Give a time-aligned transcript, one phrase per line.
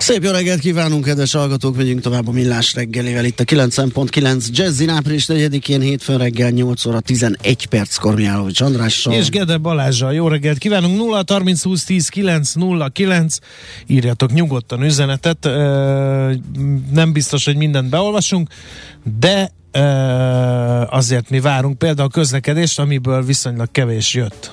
[0.00, 1.76] Szép jó reggelt kívánunk, kedves hallgatók!
[1.76, 7.00] Megyünk tovább a Millás reggelivel itt a 9.9 Jazzin április 4-én hétfőn reggel 8 óra
[7.00, 9.12] 11 perckor Miálovics Andrással.
[9.12, 10.12] És Gede Balázsral.
[10.12, 10.96] Jó reggelt kívánunk!
[10.96, 13.38] 0 30 20 10 9 0 9
[13.86, 15.44] írjatok nyugodtan üzenetet.
[16.92, 18.48] Nem biztos, hogy mindent beolvasunk,
[19.18, 19.52] de
[20.90, 24.52] azért mi várunk például a közlekedést, amiből viszonylag kevés jött.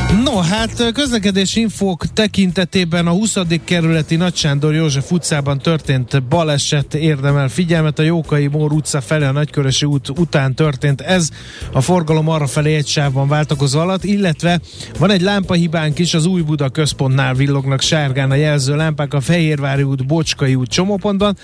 [0.19, 3.37] No, hát közlekedési infók tekintetében a 20.
[3.63, 7.99] kerületi Nagysándor József utcában történt baleset érdemel figyelmet.
[7.99, 11.29] A Jókai Mór utca felé a Nagykörösi út után történt ez.
[11.73, 14.59] A forgalom arra felé egy sávban váltakozó alatt, illetve
[14.99, 19.83] van egy lámpahibánk is, az Új Buda központnál villognak sárgán a jelző lámpák a Fehérvári
[19.83, 21.37] út, Bocskai út csomópontban,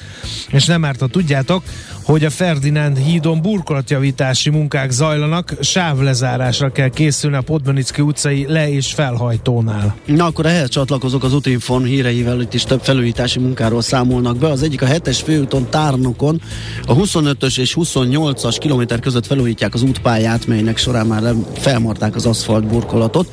[0.51, 1.63] és nem árt, ha tudjátok,
[2.03, 8.93] hogy a Ferdinánd hídon burkolatjavítási munkák zajlanak, sávlezárásra kell készülni a Podmanicki utcai le- és
[8.93, 9.95] felhajtónál.
[10.05, 14.47] Na akkor ehhez csatlakozok az Utinfon híreivel, itt is több felújítási munkáról számolnak be.
[14.47, 16.41] Az egyik a 7-es főúton Tárnokon,
[16.85, 22.67] a 25-ös és 28-as kilométer között felújítják az útpályát, melynek során már felmarták az aszfalt
[22.67, 23.31] burkolatot.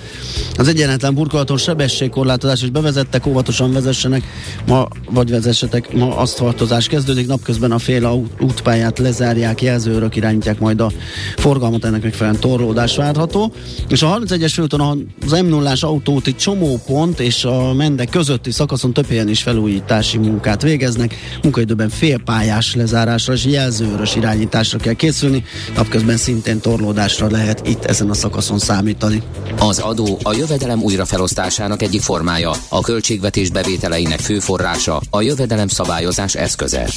[0.57, 4.23] Az egyenetlen burkolaton sebességkorlátozás is bevezettek, óvatosan vezessenek,
[4.67, 10.91] ma vagy vezessetek, ma aszfaltozás kezdődik, napközben a fél útpályát lezárják, jelzőrök irányítják majd a
[11.37, 13.53] forgalmat, ennek megfelelően torlódás várható.
[13.89, 14.81] És a 31-es főúton
[15.23, 20.63] az m 0 autóti csomópont és a Mende közötti szakaszon több helyen is felújítási munkát
[20.63, 21.15] végeznek.
[21.43, 25.45] Munkaidőben félpályás lezárásra és jelzőrös irányításra kell készülni,
[25.77, 29.23] napközben szintén torlódásra lehet itt ezen a szakaszon számítani.
[29.59, 36.35] Az adó a jövedelem újrafelosztásának egyik formája, a költségvetés bevételeinek fő forrása, a jövedelem szabályozás
[36.35, 36.89] eszköze.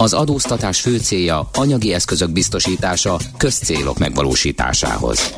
[0.00, 5.34] Az adóztatás fő célja anyagi eszközök biztosítása közcélok megvalósításához.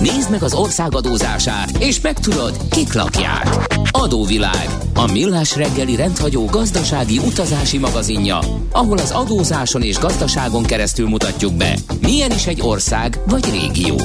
[0.00, 3.48] Nézd meg az ország adózását, és megtudod, kik lakják.
[3.90, 8.38] Adóvilág, a millás reggeli rendhagyó gazdasági utazási magazinja,
[8.72, 14.00] ahol az adózáson és gazdaságon keresztül mutatjuk be, milyen is egy ország vagy régió.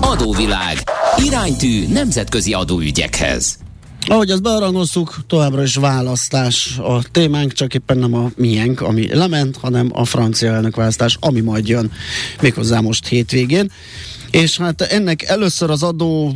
[0.00, 0.78] Adóvilág,
[1.16, 3.63] iránytű nemzetközi adóügyekhez.
[4.06, 9.56] Ahogy azt bearangoztuk, továbbra is választás a témánk, csak éppen nem a miénk, ami lement,
[9.56, 11.92] hanem a francia elnökválasztás, ami majd jön
[12.40, 13.70] méghozzá most hétvégén.
[14.30, 16.32] És hát ennek először az adó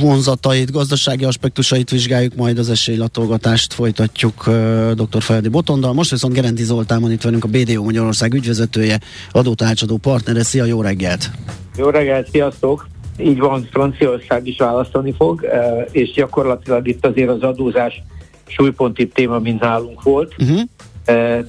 [0.00, 5.22] vonzatait, gazdasági aspektusait vizsgáljuk, majd az esélylatolgatást folytatjuk uh, dr.
[5.22, 5.92] Feldi Botondal.
[5.92, 9.00] Most viszont Gerendi Zoltán van itt velünk, a BDO Magyarország ügyvezetője,
[9.32, 10.42] adótanácsadó partnere.
[10.42, 11.30] Szia, jó reggelt!
[11.76, 12.97] Jó reggelt, sziasztok!
[13.18, 15.46] Így van, Franciaország is választani fog,
[15.90, 18.02] és gyakorlatilag itt azért az adózás
[18.46, 20.34] súlyponti téma, mint nálunk volt.
[20.38, 20.60] Uh-huh.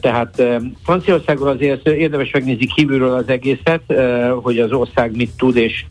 [0.02, 0.44] Tehát
[0.84, 3.82] Franciaországról azért érdemes megnézni kívülről az egészet,
[4.42, 5.86] hogy az ország mit tud, és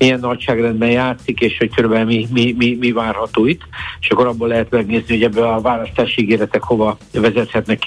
[0.00, 3.62] milyen nagyságrendben játszik, és hogy körülbelül mi, mi, mi, mi várható itt,
[4.00, 7.82] és akkor abból lehet megnézni, hogy ebből a választási ígéretek hova vezethetnek.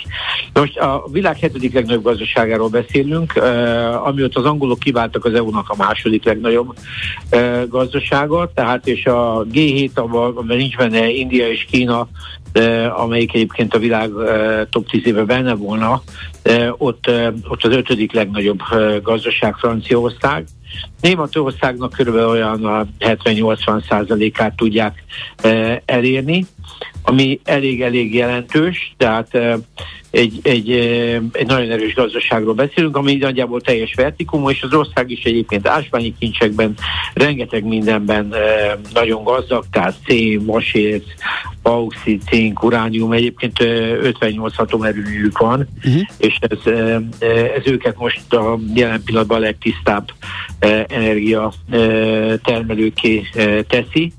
[0.53, 5.75] Most a világ hetedik legnagyobb gazdaságáról beszélünk, uh, amióta az angolok kiváltak az EU-nak a
[5.78, 6.74] második legnagyobb
[7.31, 12.07] uh, gazdasága, tehát és a G7, amiben nincs benne India és Kína,
[12.59, 14.09] uh, amelyik egyébként a világ
[14.69, 16.01] top 10 éve benne volna,
[16.78, 17.12] ott,
[17.47, 20.45] ott az ötödik legnagyobb uh, gazdaság Franciaország,
[21.01, 25.03] Németországnak körülbelül olyan 70-80 százalékát tudják
[25.35, 26.45] e, elérni,
[27.03, 29.57] ami elég-elég jelentős, tehát e,
[30.12, 35.12] egy, egy, e, egy nagyon erős gazdaságról beszélünk, ami nagyjából teljes vertikum, és az ország
[35.12, 36.74] is egyébként ásványi kincsekben,
[37.13, 38.33] rengeteg mindenben
[38.94, 41.06] nagyon gazdag, tehát szén, masért,
[41.63, 46.01] bauxit, cink, uránium, egyébként 58 atomerőműjük van, uh-huh.
[46.18, 46.74] és ez,
[47.56, 50.12] ez őket most a jelen pillanatban a legtisztább
[50.88, 51.54] energia
[52.44, 53.30] termelőké
[53.68, 54.13] teszi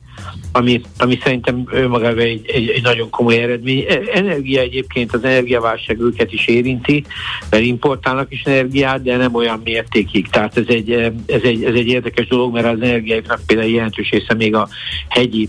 [0.56, 3.85] ami, ami szerintem önmagában egy, egy, egy nagyon komoly eredmény.
[3.88, 7.05] E, energia egyébként, az energiaválság őket is érinti,
[7.50, 10.29] mert importálnak is energiát, de nem olyan mértékig.
[10.29, 10.90] Tehát ez egy,
[11.26, 14.69] ez egy, ez egy érdekes dolog, mert az energiáknak például jelentős része még a
[15.08, 15.49] hegyi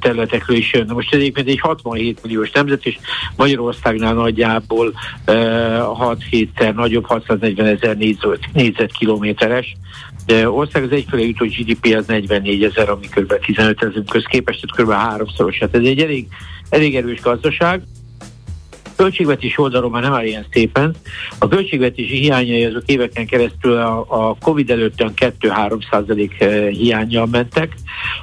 [0.00, 0.90] területekről is jön.
[0.94, 2.98] Most egyébként egy 67 milliós nemzet, és
[3.36, 4.92] Magyarországnál nagyjából
[5.26, 7.96] 6-7-szer nagyobb, 640 ezer
[8.52, 9.76] négyzetkilométeres.
[10.44, 13.34] Ország az egyfőre jutó GDP az 44 ezer, ami kb.
[13.44, 14.92] 15 ezer köz képest, tehát kb.
[15.08, 15.58] háromszoros.
[15.58, 16.26] Hát ez egy elég,
[16.68, 17.82] elég erős gazdaság
[19.00, 20.94] költségvetés oldalról már nem áll ilyen szépen.
[21.38, 27.74] A költségvetési hiányai azok éveken keresztül a, a Covid előtt 2-3 százalék eh, hiányjal mentek.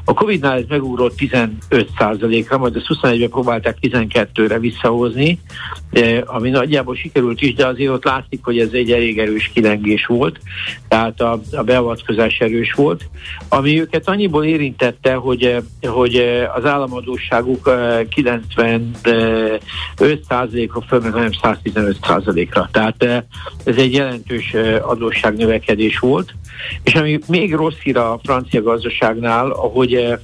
[0.05, 1.57] A Covid-nál ez megugrott 15
[1.97, 5.39] százalékra, majd ezt 21-ben próbálták 12-re visszahozni,
[5.91, 10.05] eh, ami nagyjából sikerült is, de azért ott látszik, hogy ez egy elég erős kilengés
[10.05, 10.39] volt,
[10.87, 13.09] tehát a, a beavatkozás erős volt,
[13.49, 16.15] ami őket annyiból érintette, hogy, eh, hogy
[16.55, 17.69] az államadóságuk
[18.09, 19.61] 95
[20.27, 22.69] százalék százalékra föl, hanem 115 százalékra.
[22.71, 23.23] Tehát eh,
[23.63, 26.33] ez egy jelentős eh, adósságnövekedés volt.
[26.83, 30.17] És ami még rossz hír a francia gazdaságnál, ahogy eh,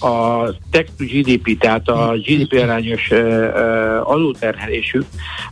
[0.00, 3.10] a text to GDP, tehát a GDP arányos
[4.02, 5.04] adóterhelésük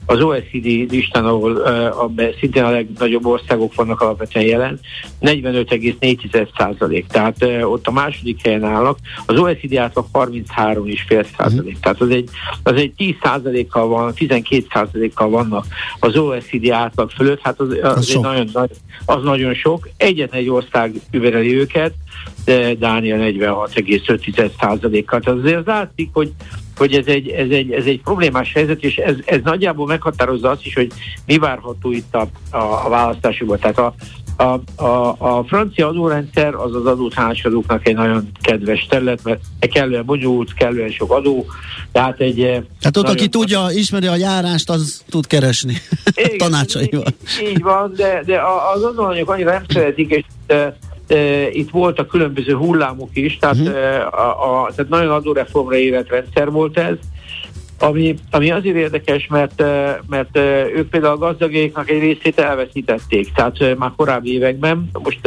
[0.06, 1.56] az OECD listán, ahol
[1.90, 4.80] abban szintén a legnagyobb országok vannak alapvetően jelen,
[5.20, 7.06] 45,4 százalék.
[7.06, 8.98] Tehát ott a második helyen állnak.
[9.26, 11.80] Az OECD átlag 33,5 százalék.
[11.80, 12.28] Tehát az egy,
[12.62, 15.66] az egy 10 százalékkal van, 12 százalékkal vannak
[16.00, 17.40] az OECD átlag fölött.
[17.42, 18.68] Hát az, az, az, egy nagyon,
[19.04, 19.88] az nagyon sok.
[19.96, 21.92] Egyetlen egy ország übereli őket,
[22.78, 25.20] Dánia 46,5%-kal.
[25.20, 26.32] Tehát azért látszik, hogy
[26.80, 30.66] hogy ez egy, ez, egy, ez egy problémás helyzet, és ez, ez nagyjából meghatározza azt
[30.66, 30.92] is, hogy
[31.26, 33.58] mi várható itt a, a, a választásokban.
[33.58, 33.94] Tehát a,
[34.36, 39.40] a, a, a francia adórendszer az az adótanácsadóknak egy nagyon kedves terület, mert
[39.72, 41.46] kellően bonyolult, kellően sok adó,
[41.92, 42.62] tehát egy...
[42.82, 45.76] Hát ott, aki tudja, ismeri a járást, az tud keresni
[46.14, 47.04] igen, tanácsaival.
[47.42, 48.40] Így, így van, de, de
[48.74, 50.24] az adóanyagok annyira nem szeretik, és
[51.52, 53.74] itt voltak különböző hullámok is, tehát, uh-huh.
[54.20, 56.96] a, a, tehát nagyon adóreformra érett rendszer volt ez,
[57.82, 59.64] ami, ami azért érdekes, mert,
[60.08, 60.38] mert
[60.74, 64.90] ők például a gazdagéknak egy részét elveszítették, tehát már korábbi években.
[65.02, 65.20] Most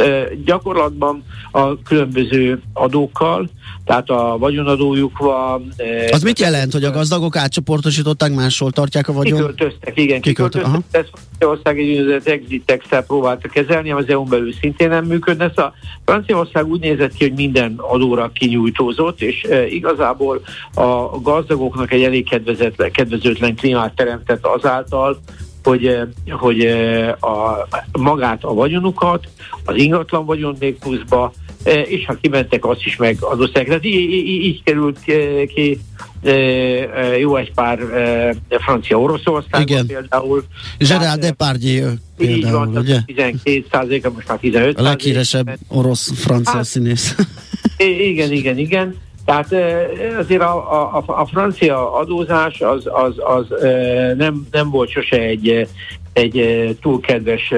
[0.44, 3.48] gyakorlatban a különböző adókkal,
[3.84, 5.72] tehát a vagyonadójuk van.
[6.10, 9.38] Az mit jelent, hogy a gazdagok átcsoportosították, máshol tartják a vagyon?
[9.38, 10.70] Kiköltöztek, igen, kiköltöztek.
[11.38, 15.52] Franciaország egy úgynevezett exit próbálta kezelni, az EU-n belül szintén nem működne.
[15.54, 20.40] Szóval Franciaország úgy nézett ki, hogy minden adóra kinyújtózott, és e, igazából
[20.74, 22.28] a gazdagoknak egy elég
[22.92, 25.20] kedvezőtlen klímát teremtett azáltal,
[25.64, 25.98] hogy,
[26.30, 26.66] hogy
[27.20, 29.28] a, magát a vagyonukat,
[29.64, 31.32] az ingatlan vagyon még pluszba,
[31.64, 33.66] és ha kimentek, azt is megadózták.
[33.66, 34.98] Tehát így, így, így került
[35.54, 35.80] ki
[37.18, 37.78] jó egy pár
[38.48, 40.44] francia Oroszországban például.
[40.78, 43.00] Gerard Depardieu például, így van, ugye?
[43.06, 47.16] 12 százaléka, most már 15 A leghíresebb orosz-francia hát, színész.
[48.10, 48.96] igen, igen, igen.
[49.24, 49.52] Tehát
[50.18, 53.46] azért a, a, a francia adózás az, az, az
[54.16, 55.68] nem, nem volt sose egy,
[56.12, 57.52] egy túl kedves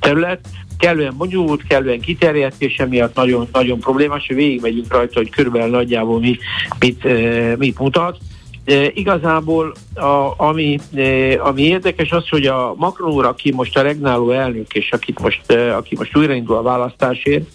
[0.00, 0.40] terület,
[0.80, 6.20] kellően bonyolult, kellően kiterjedt, és emiatt nagyon, nagyon problémás, hogy végigmegyünk rajta, hogy körülbelül nagyjából
[6.20, 6.38] mi,
[6.78, 7.06] mit,
[7.58, 8.18] mit mutat.
[8.64, 10.78] De igazából a, ami,
[11.38, 15.52] ami érdekes az, hogy a Macron úr, aki most a regnáló elnök, és akit most,
[15.52, 17.48] aki most újraindul a választásért,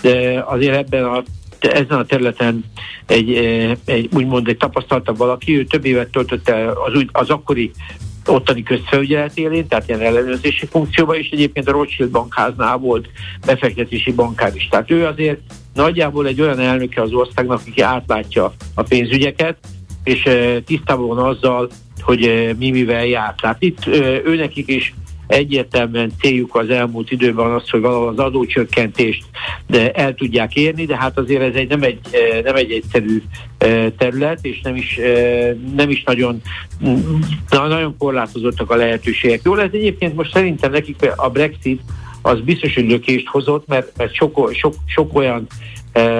[0.00, 1.22] de azért ebben a
[1.58, 2.64] ezen a területen
[3.06, 3.34] egy,
[3.84, 7.70] egy úgymond egy tapasztaltabb valaki, ő több évet töltött el az, az akkori
[8.26, 13.08] ottani közfelügyelet élén, tehát ilyen ellenőrzési funkcióban, és egyébként a Rothschild bankháznál volt
[13.46, 14.68] befektetési bankár is.
[14.68, 15.40] Tehát ő azért
[15.74, 19.56] nagyjából egy olyan elnöke az országnak, aki átlátja a pénzügyeket,
[20.04, 20.28] és
[20.64, 23.34] tisztában van azzal, hogy mi mivel jár.
[23.40, 23.86] Tehát itt
[24.24, 24.94] őnekik is
[25.26, 29.24] egyértelműen céljuk az elmúlt időben az, hogy valahol az adócsökkentést
[29.66, 31.98] de el tudják érni, de hát azért ez egy, nem, egy,
[32.44, 33.22] nem egy egyszerű
[33.98, 35.00] terület, és nem is,
[35.76, 36.40] nem is nagyon,
[37.50, 39.40] nagyon korlátozottak a lehetőségek.
[39.44, 41.80] Jó, ez egyébként most szerintem nekik a Brexit
[42.22, 45.46] az biztos, hogy lökést hozott, mert, mert sok, sok, sok olyan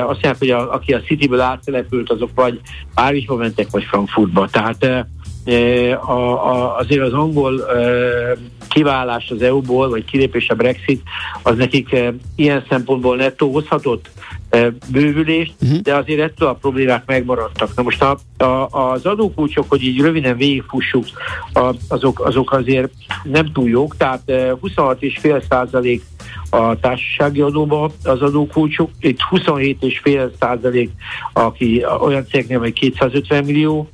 [0.07, 2.61] azt jelenti, hogy a, aki a Cityből áttelepült, azok vagy
[2.95, 4.49] Párizsba mentek, vagy Frankfurtba.
[4.49, 5.07] Tehát
[6.07, 7.65] a, a, azért az angol
[8.69, 11.03] kiválás az EU-ból, vagy kilépés a Brexit,
[11.43, 11.97] az nekik
[12.37, 14.11] ilyen szempontból nettó hozhatott
[14.91, 15.79] bővülést, uh-huh.
[15.79, 17.75] de azért ettől a problémák megmaradtak.
[17.75, 21.05] Na most a, a, az adókulcsok, hogy így röviden végigfussuk,
[21.53, 22.93] a, azok, azok azért
[23.23, 26.03] nem túl jók, tehát 26,5 százalék
[26.51, 30.91] a társasági adóba az adókulcsok, itt 27,5 százalék,
[31.33, 33.89] aki olyan cégnél, vagy 250 millió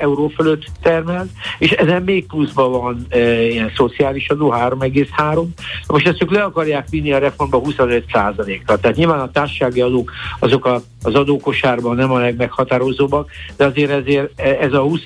[0.00, 1.26] euró fölött termel,
[1.58, 5.44] és ezen még pluszban van e, ilyen szociális adó, 3,3.
[5.86, 8.34] Most ezt ők le akarják vinni a reformba 25 ra
[8.80, 14.40] Tehát nyilván a társasági adók azok a, az adókosárban nem a legmeghatározóbbak, de azért ezért
[14.40, 15.02] ez a 20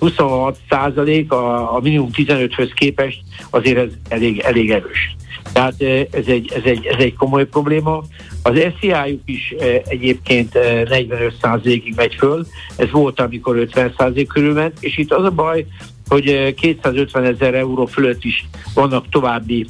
[0.00, 3.20] 26 százalék a, a minimum 15-höz képest
[3.50, 5.16] azért ez elég, elég erős.
[5.52, 8.02] Tehát ez egy, ez, egy, ez egy komoly probléma.
[8.42, 9.54] Az SZIA-juk is
[9.84, 15.66] egyébként 45%-ig megy föl, ez volt, amikor 50% körül ment, és itt az a baj,
[16.08, 19.66] hogy 250 ezer euró fölött is vannak további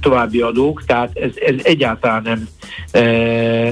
[0.00, 2.48] további adók, tehát ez, ez egyáltalán nem,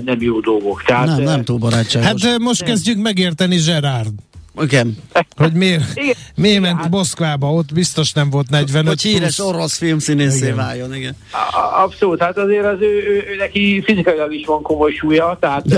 [0.04, 0.82] nem jó dolgok.
[0.82, 2.24] Tehát, nem, nem túl barátságos.
[2.24, 2.70] Hát most nem.
[2.70, 4.12] kezdjük megérteni Gerard.
[4.60, 4.96] Igen.
[5.36, 6.14] Hogy miért, igen.
[6.34, 11.16] miért ment hát, Moszkvába, ott biztos nem volt 45 Hogy híres orosz filmszínészé váljon, igen.
[11.84, 15.64] Abszolút, hát azért az ő, ő, ő neki fizikailag is van komoly súlya, tehát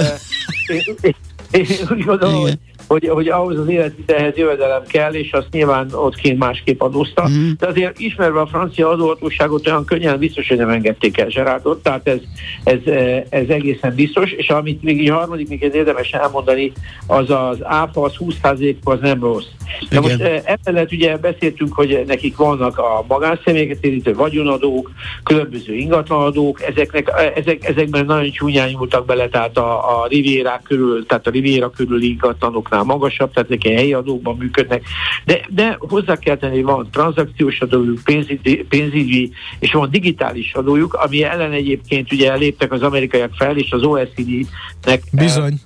[0.66, 1.14] én, én,
[1.50, 6.14] én úgy gondolom, hogy hogy, hogy ahhoz az életvitelhez jövedelem kell, és azt nyilván ott
[6.14, 7.28] kint másképp adózta.
[7.28, 7.50] Mm.
[7.58, 12.08] De azért ismerve a francia adóhatóságot olyan könnyen biztos, hogy nem engedték el Zserádot, tehát
[12.08, 12.18] ez,
[12.64, 12.78] ez,
[13.28, 16.72] ez egészen biztos, és amit még így harmadik, még érdemes elmondani,
[17.06, 19.46] az az áfa, az 20% az nem rossz.
[19.90, 24.90] Na most emellett ugye beszéltünk, hogy nekik vannak a magánszemélyeket érintő vagyonadók,
[25.22, 31.26] különböző ingatlanadók, ezeknek, ezek, ezekben nagyon csúnyán nyúltak bele, tehát a, a rivérák körül, tehát
[31.26, 34.82] a rivéra körül ingatlanoknál magasabb, tehát neki helyi adókban működnek,
[35.24, 41.22] de, de hozzá kell tenni, van tranzakciós adójuk, pénzügyi, pénzügyi és van digitális adójuk, ami
[41.22, 45.60] ellen egyébként ugye léptek az amerikaiak fel, és az OECD-nek Bizony.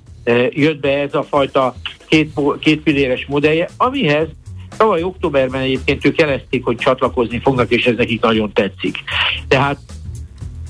[0.50, 1.74] jött be ez a fajta
[2.08, 4.28] két, két pilléres modellje, amihez
[4.76, 8.98] tavaly októberben egyébként ők jelezték, hogy csatlakozni fognak, és ez nekik nagyon tetszik.
[9.48, 9.78] Tehát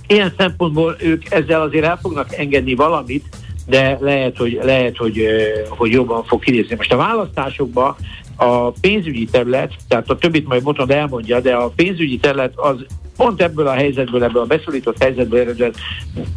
[0.07, 3.25] ilyen szempontból ők ezzel azért el fognak engedni valamit,
[3.67, 5.27] de lehet, hogy, lehet, hogy,
[5.69, 6.75] hogy jobban fog kinézni.
[6.77, 7.97] Most a választásokban
[8.37, 13.43] a pénzügyi terület, tehát a többit majd Botond elmondja, de a pénzügyi terület az pont
[13.43, 15.75] ebből a helyzetből, ebből a beszorított helyzetből eredően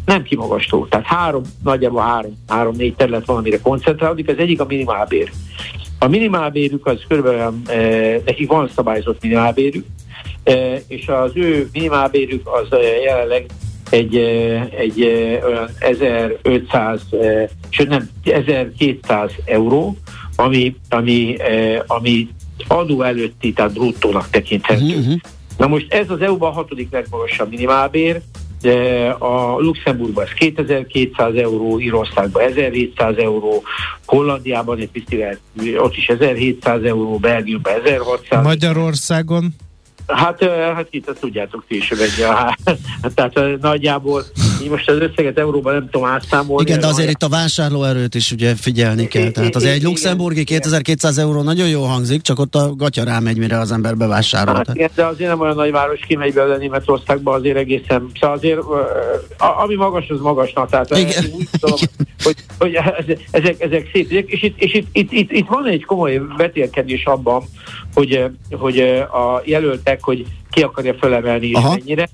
[0.04, 0.86] nem kimagasztó.
[0.86, 4.28] Tehát három, nagyjából három, három-négy terület van, amire koncentrálódik.
[4.28, 5.30] Az egyik a minimálbér.
[5.98, 7.76] A minimálbérük az körülbelül, e,
[8.24, 9.84] nekik van szabályozott minimálbérük,
[10.44, 13.46] e, és az ő minimálbérük az jelenleg
[13.90, 14.16] egy,
[14.76, 15.02] egy
[15.46, 17.00] olyan 1500,
[17.68, 19.96] sőt nem, 1200 euró,
[20.36, 21.36] ami, ami,
[21.86, 22.28] ami
[22.68, 24.84] adó előtti, tehát bruttónak tekinthető.
[24.84, 25.14] Uh-huh.
[25.58, 28.20] Na most ez az EU-ban a hatodik legmagasabb minimálbér,
[28.60, 33.62] de a Luxemburgban ez 2200 euró, Írországban 1700 euró,
[34.06, 35.40] Hollandiában egy picit
[35.76, 38.44] ott is 1700 euró, Belgiumban 1600.
[38.44, 39.54] Magyarországon?
[40.06, 40.44] Hát,
[40.74, 42.56] hát itt azt tudjátok ti is, hogy a,
[43.14, 44.22] tehát nagyjából
[44.62, 46.68] így most az összeget euróban nem tudom átszámolni.
[46.68, 49.30] Igen, de azért itt a vásárlóerőt is ugye figyelni kell.
[49.30, 53.58] Tehát azért egy luxemburgi 2200 euró nagyon jó hangzik, csak ott a gatya rámegy, mire
[53.58, 54.54] az ember bevásárol.
[54.54, 58.60] Hát igen, de azért nem olyan nagy város kimegy belőle Németországba, azért egészen, szóval azért
[59.58, 60.70] ami magas, az magasnak.
[60.70, 61.24] Tehát igen.
[61.36, 61.78] úgy tudom,
[62.24, 62.78] hogy, hogy
[63.30, 67.42] ezek, ezek szép és itt, és itt, itt, itt, itt van egy komoly vetélkedés abban,
[67.94, 68.78] hogy, hogy
[69.12, 72.08] a jelöltek, hogy ki akarja felemelni és mennyire.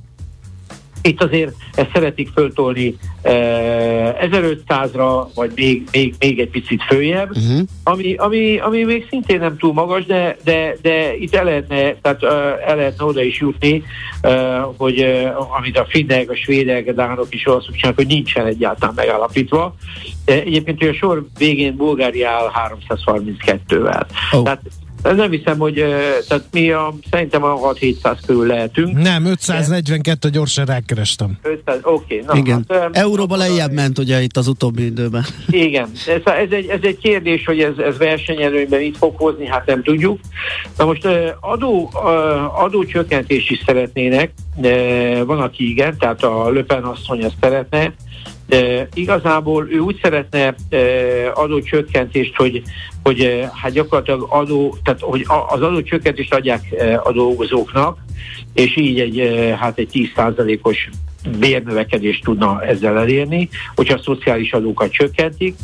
[1.03, 7.61] Itt azért ezt szeretik föltolni eh, 1500-ra, vagy még, még, még egy picit följebb, uh-huh.
[7.85, 12.23] ami, ami, ami még szintén nem túl magas, de, de, de itt el lehetne, tehát,
[12.23, 12.31] uh,
[12.67, 13.83] el lehetne oda is jutni,
[14.23, 14.33] uh,
[14.77, 18.95] hogy uh, amit a finnek, a svédek, a dánok is olaszok csinálnak, hogy nincsen egyáltalán
[18.95, 19.75] megállapítva.
[20.25, 22.51] De egyébként hogy a sor végén Bulgária áll
[22.89, 24.07] 332-vel.
[24.33, 24.43] Oh.
[24.43, 24.63] Tehát
[25.03, 25.75] nem hiszem, hogy
[26.29, 28.99] tehát mi a, szerintem a 6-700 körül lehetünk.
[28.99, 31.39] Nem, 542 gyorsan rákerestem.
[31.43, 32.21] 500, oké.
[32.21, 32.65] Okay, Igen.
[32.69, 35.25] Hát, Euróba lejjebb ment ugye itt az utóbbi időben.
[35.49, 35.91] Igen.
[36.07, 39.83] Ez, ez, egy, ez egy kérdés, hogy ez, ez versenyelőnyben mit fog hozni, hát nem
[39.83, 40.19] tudjuk.
[40.77, 41.09] Na most
[41.41, 41.91] adó,
[42.57, 44.33] adócsökkentést is szeretnének,
[45.25, 47.95] van, aki igen, tehát a Löpen asszony ezt szeretne,
[48.47, 50.55] de igazából ő úgy szeretne
[51.35, 52.63] adócsökkentést, hogy,
[53.03, 56.63] hogy hát gyakorlatilag adó, tehát hogy az adócsökkentést adják
[57.05, 57.99] a dolgozóknak,
[58.55, 60.89] és így egy, hát egy 10%-os
[61.39, 65.55] bérnövekedést tudna ezzel elérni, hogyha a szociális adókat csökkentik.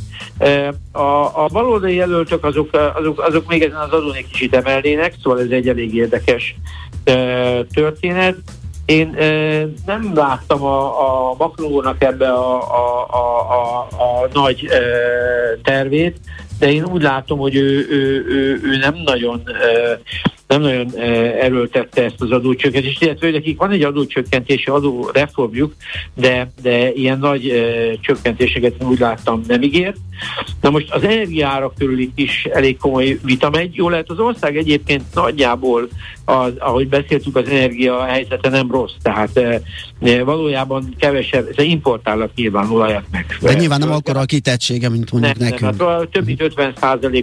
[0.93, 0.99] A,
[1.45, 5.51] a baloldali jelöltök azok, azok, azok még ezen az adón egy kicsit emelnének, szóval ez
[5.51, 6.55] egy elég érdekes
[7.73, 8.37] történet.
[8.88, 14.80] Én e, nem láttam a, a Macronnak ebbe a, a, a, a, a nagy e,
[15.62, 16.16] tervét,
[16.59, 20.00] de én úgy látom, hogy ő, ő, ő, ő nem nagyon e,
[20.49, 20.97] nem nagyon
[21.40, 25.75] erőltette ezt az adócsökkentést, illetve nekik van egy adócsökkentési adóreformjuk,
[26.14, 27.52] de, de ilyen nagy
[28.00, 29.97] csökkentéseket úgy láttam nem ígért.
[30.61, 33.75] Na most az energiárak körül itt is elég komoly vita megy.
[33.75, 35.88] Jó lehet, az ország egyébként nagyjából,
[36.25, 42.71] az, ahogy beszéltük, az energia helyzete nem rossz, tehát e, valójában kevesebb, ez importálnak nyilván
[42.71, 43.38] olajat meg.
[43.40, 45.78] De nyilván nem akkor a kitettsége, mint mondjuk nem, nekünk.
[45.78, 46.75] Nem, hát több mint 50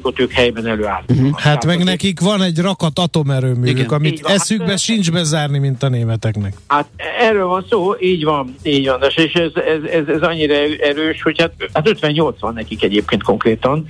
[0.01, 1.11] ot ők helyben előállt.
[1.11, 1.31] Uh-huh.
[1.31, 5.83] Hát tehát meg nekik van egy rakat atomerőművük, amit van, eszükbe hát, sincs bezárni, mint
[5.83, 6.53] a németeknek.
[6.67, 6.87] Hát
[7.19, 11.39] erről van szó, így van, így van, és ez, ez, ez, ez annyira erős, hogy
[11.39, 13.87] hát, hát 58 van nekik egyébként konkrétan.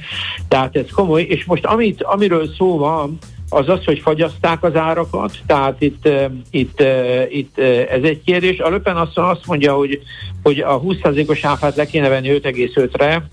[0.47, 3.17] Tehát ez komoly, és most amit, amiről szó van,
[3.49, 6.09] az az, hogy fagyaszták az árakat, tehát itt,
[6.49, 6.83] itt,
[7.29, 7.59] itt
[7.89, 8.59] ez egy kérdés.
[8.59, 10.01] A Löpen azt, azt mondja, hogy,
[10.43, 13.27] hogy a 20%-os áfát le kéne venni 5,5-re,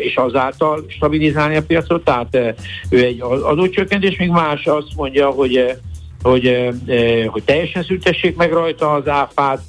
[0.00, 2.36] és azáltal stabilizálni a piacot, tehát
[2.90, 5.74] ő egy adócsökkentés, még más azt mondja, hogy,
[6.22, 6.72] hogy,
[7.26, 9.60] hogy teljesen szültessék meg rajta az áfát,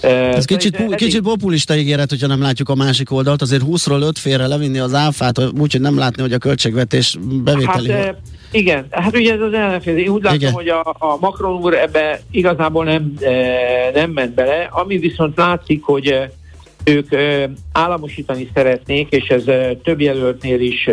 [0.00, 0.94] ez kicsit, elég...
[0.94, 3.42] kicsit populista ígéret, hogyha nem látjuk a másik oldalt.
[3.42, 7.90] Azért 20-ról 5 félre levinni az áfát, úgyhogy nem látni, hogy a költségvetés bevételi.
[7.90, 8.16] Hát,
[8.50, 9.96] igen, hát ugye ez az ellenfél.
[9.96, 10.52] Én úgy látom, igen.
[10.52, 13.14] hogy a, a Macron úr ebbe igazából nem,
[13.94, 14.68] nem ment bele.
[14.70, 16.28] Ami viszont látszik, hogy
[16.84, 17.08] ők
[17.72, 19.44] államosítani szeretnék, és ez
[19.82, 20.86] több jelöltnél is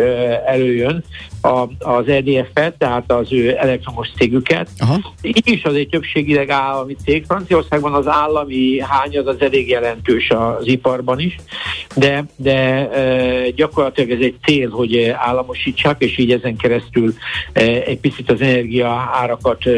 [0.46, 1.04] előjön,
[1.44, 4.68] a, az EDF-et, tehát az ő elektromos cégüket.
[4.78, 5.14] Aha.
[5.22, 7.24] Így is az egy többségileg állami cég.
[7.24, 11.36] Franciaországban az állami hányad az elég jelentős az iparban is,
[11.96, 17.14] de, de e, gyakorlatilag ez egy cél, hogy államosítsák, és így ezen keresztül
[17.52, 19.72] e, egy picit az energia árakat e,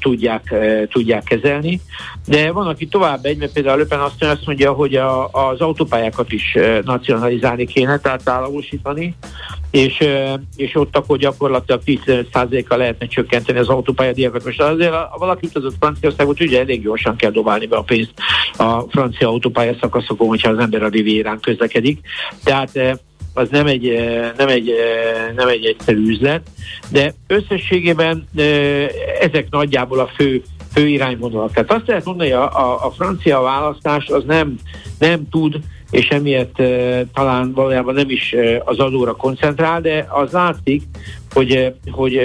[0.00, 0.54] tudják,
[0.90, 1.80] tudják kezelni.
[2.26, 6.56] De van, aki tovább egy, mert például Löpen azt mondja, hogy a, az autópályákat is
[6.84, 9.14] nacionalizálni kéne, tehát államosítani,
[9.70, 10.04] és,
[10.56, 14.44] és ott akkor gyakorlatilag 10%-kal lehetne csökkenteni az autópályadíjakat.
[14.44, 18.12] Most azért, ha valaki utazott Franciaországot, ugye elég gyorsan kell dobálni be a pénzt
[18.56, 22.00] a francia autópálya szakaszokon, hogyha az ember a rivérán közlekedik.
[22.44, 22.98] Tehát
[23.34, 23.92] az nem egy,
[24.36, 24.72] nem egy,
[25.36, 26.42] nem egy egyszerű üzlet,
[26.90, 28.28] de összességében
[29.20, 31.52] ezek nagyjából a fő fő irányvonalak.
[31.52, 34.58] Tehát azt lehet mondani, hogy a, a, a francia választás az nem,
[34.98, 35.58] nem tud
[35.90, 36.54] és emiatt
[37.14, 40.82] talán valójában nem is az adóra koncentrál, de az látszik,
[41.32, 42.20] hogy, hogy,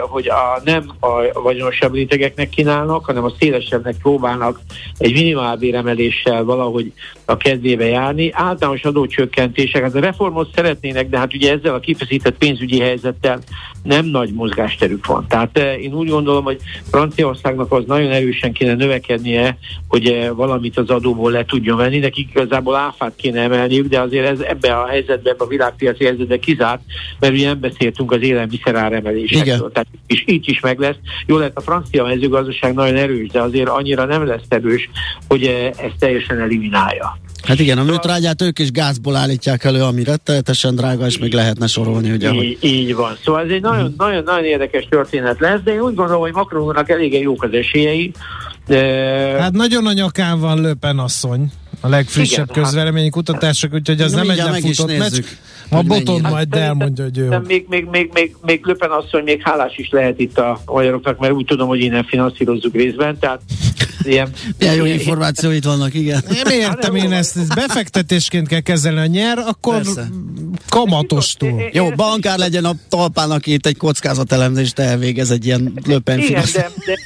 [0.00, 4.60] hogy a, nem a vagyonosabb rétegeknek kínálnak, hanem a szélesebbnek próbálnak
[4.98, 6.92] egy minimálbéremeléssel valahogy
[7.24, 8.30] a kedvébe járni.
[8.32, 13.38] Általános adócsökkentések, hát a reformot szeretnének, de hát ugye ezzel a kifeszített pénzügyi helyzettel
[13.82, 15.26] nem nagy mozgásterük van.
[15.28, 21.30] Tehát én úgy gondolom, hogy Franciaországnak az nagyon erősen kéne növekednie, hogy valamit az adóból
[21.30, 21.98] le tudjon venni.
[21.98, 26.40] Nekik igazából áfát kéne emelniük, de azért ez ebbe a helyzetben, ebbe a világpiaci helyzetben
[26.40, 26.80] kizárt,
[27.20, 29.72] mert ugye nem beszéltünk az élelmiszeráremelésekről.
[29.72, 30.96] Tehát és így is meg lesz.
[31.26, 34.90] Jó lehet, a francia mezőgazdaság nagyon erős, de azért annyira nem lesz erős,
[35.28, 35.44] hogy
[35.76, 37.18] ezt teljesen eliminálja.
[37.42, 41.66] Hát igen, a műtrágyát ők is gázból állítják elő, ami rettenetesen drága, és még lehetne
[41.66, 42.32] sorolni, ugye?
[42.32, 43.16] Így, így van.
[43.24, 43.96] Szóval ez egy nagyon, uh-huh.
[43.96, 48.12] nagyon, nagyon érdekes történet lesz, de én úgy gondolom, hogy Macronnak eléggé jók az esélyei.
[48.66, 48.78] De...
[49.40, 54.12] Hát nagyon a nyakán van Löpen asszony a legfrissebb Igen, hát- közveleményi kutatások, úgyhogy az
[54.12, 55.24] nem egy lefutott meccs.
[55.70, 57.40] A boton hát majd elmondja, hogy ő.
[57.46, 61.32] Még, még, még, még, még Löpen asszony még hálás is lehet itt a magyaroknak, mert
[61.32, 63.40] úgy tudom, hogy innen finanszírozzuk részben, tehát
[64.02, 64.28] ilyen...
[64.58, 66.22] Milyen jó információit vannak, igen.
[66.44, 70.08] Nem értem én ezt, ezt befektetésként kell kezelni, a nyer, akkor Persze.
[70.68, 71.62] kamatostól.
[71.72, 76.70] Jó, bankár legyen a talpán, aki itt egy kockázatelemzést elvégez egy ilyen löpen Igen, de,
[76.86, 76.96] de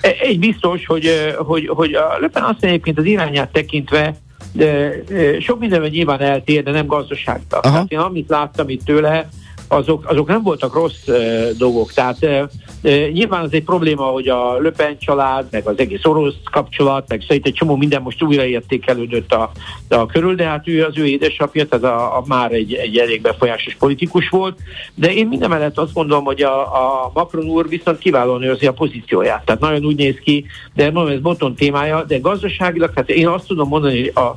[0.00, 4.16] egy biztos, hogy, hogy, hogy a Löpen azt egyébként az irányát tekintve
[4.52, 4.92] de,
[5.40, 7.60] sok mindenben nyilván eltér, de nem gazdaságban.
[7.60, 9.28] Tehát én amit láttam itt tőle,
[9.68, 11.92] azok, azok nem voltak rossz uh, dolgok.
[11.92, 12.42] Tehát uh,
[12.82, 17.24] uh, nyilván az egy probléma, hogy a Löpen család, meg az egész orosz kapcsolat, meg
[17.26, 19.50] szerint egy csomó minden most újraértékelődött a,
[19.88, 23.20] a körül, de hát ő az ő édesapja, tehát a, a már egy, egy elég
[23.20, 24.58] befolyásos politikus volt.
[24.94, 28.72] De én minden mellett azt gondolom, hogy a, a Macron úr viszont kiválóan őrzi a
[28.72, 29.44] pozícióját.
[29.44, 33.46] Tehát nagyon úgy néz ki, de mondom, ez boton témája, de gazdaságilag, tehát én azt
[33.46, 34.36] tudom mondani, hogy a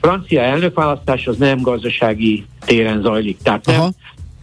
[0.00, 3.38] francia elnökválasztás az nem gazdasági téren zajlik.
[3.42, 3.90] Tehát nem,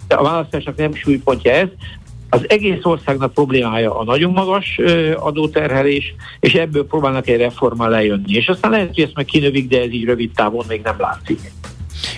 [0.08, 1.68] a választásnak nem súlypontja ez,
[2.30, 4.80] az egész országnak problémája a nagyon magas
[5.16, 8.34] adóterhelés, és ebből próbálnak egy reformmal lejönni.
[8.34, 11.40] És aztán lehet, hogy ezt meg kinövik, de ez így rövid távon még nem látszik.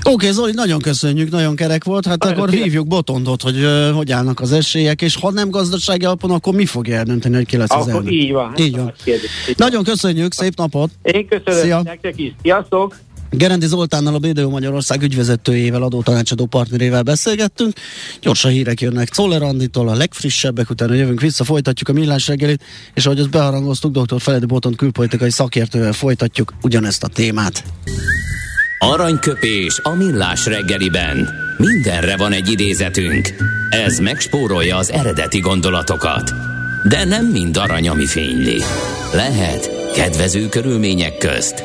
[0.03, 2.05] Oké, okay, Zoli, nagyon köszönjük, nagyon kerek volt.
[2.05, 6.05] Hát nagyon akkor hívjuk Botondot, hogy uh, hogy állnak az esélyek, és ha nem gazdasági
[6.05, 8.11] alapon, akkor mi fogja eldönteni, hogy ki lesz az elnök?
[8.11, 8.53] Így van.
[8.57, 8.93] Így van.
[9.03, 10.89] Kérdés, így nagyon köszönjük, szép napot!
[11.01, 11.81] Én köszönöm Szia.
[11.83, 12.33] nektek is.
[12.41, 12.95] Sziasztok!
[13.31, 17.73] Gerendi Zoltánnal a BDO Magyarország ügyvezetőjével, adótanácsadó partnerével beszélgettünk.
[18.21, 22.63] Gyorsan hírek jönnek Czoller Anditól, a legfrissebbek, utána jövünk vissza, folytatjuk a millás reggelit,
[22.93, 24.21] és ahogy azt beharangoztuk, dr.
[24.21, 27.63] Feledi Boton külpolitikai szakértővel folytatjuk ugyanezt a témát.
[28.79, 31.29] Aranyköpés a millás reggeliben.
[31.57, 33.35] Mindenre van egy idézetünk.
[33.69, 36.31] Ez megspórolja az eredeti gondolatokat.
[36.89, 38.61] De nem mind arany, ami fényli.
[39.13, 41.63] Lehet kedvező körülmények közt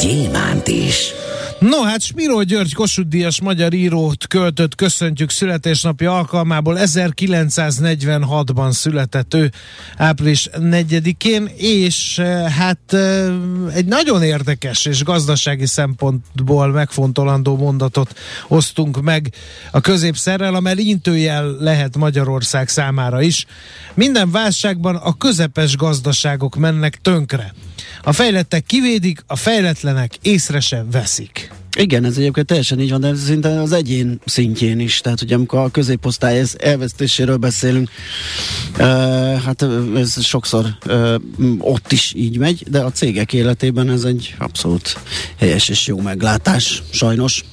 [0.00, 1.12] gyémánt is.
[1.58, 9.50] No hát Spiró György Kossuth Díjas magyar írót költött köszöntjük születésnapi alkalmából 1946-ban született ő
[9.96, 13.26] április 4-én, és eh, hát eh,
[13.74, 18.14] egy nagyon érdekes és gazdasági szempontból megfontolandó mondatot
[18.48, 19.32] osztunk meg
[19.70, 23.46] a középszerrel, amely intőjel lehet Magyarország számára is.
[23.94, 27.54] Minden válságban a közepes gazdaságok mennek tönkre.
[28.08, 31.50] A fejlettek kivédik, a fejletlenek észre sem veszik.
[31.76, 35.00] Igen, ez egyébként teljesen így van, de szinte az egyén szintjén is.
[35.00, 37.90] Tehát, hogy amikor a középosztály elvesztéséről beszélünk,
[38.78, 38.84] uh,
[39.40, 39.66] hát
[39.96, 41.14] ez sokszor uh,
[41.58, 44.98] ott is így megy, de a cégek életében ez egy abszolút
[45.38, 47.44] helyes és jó meglátás, sajnos.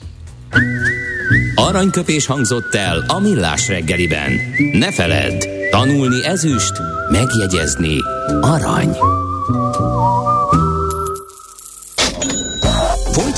[1.56, 4.32] Aranyköpés hangzott el a millás reggeliben.
[4.72, 6.74] Ne feledd, tanulni ezüst,
[7.12, 7.98] megjegyezni
[8.42, 8.98] arany.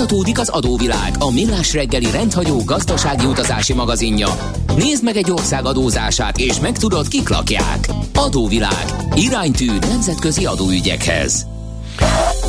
[0.07, 4.27] Folytatódik az adóvilág, a millás reggeli rendhagyó gazdasági utazási magazinja.
[4.75, 7.89] Nézd meg egy ország adózását, és megtudod, kik lakják.
[8.15, 8.85] Adóvilág.
[9.15, 11.45] Iránytű nemzetközi adóügyekhez.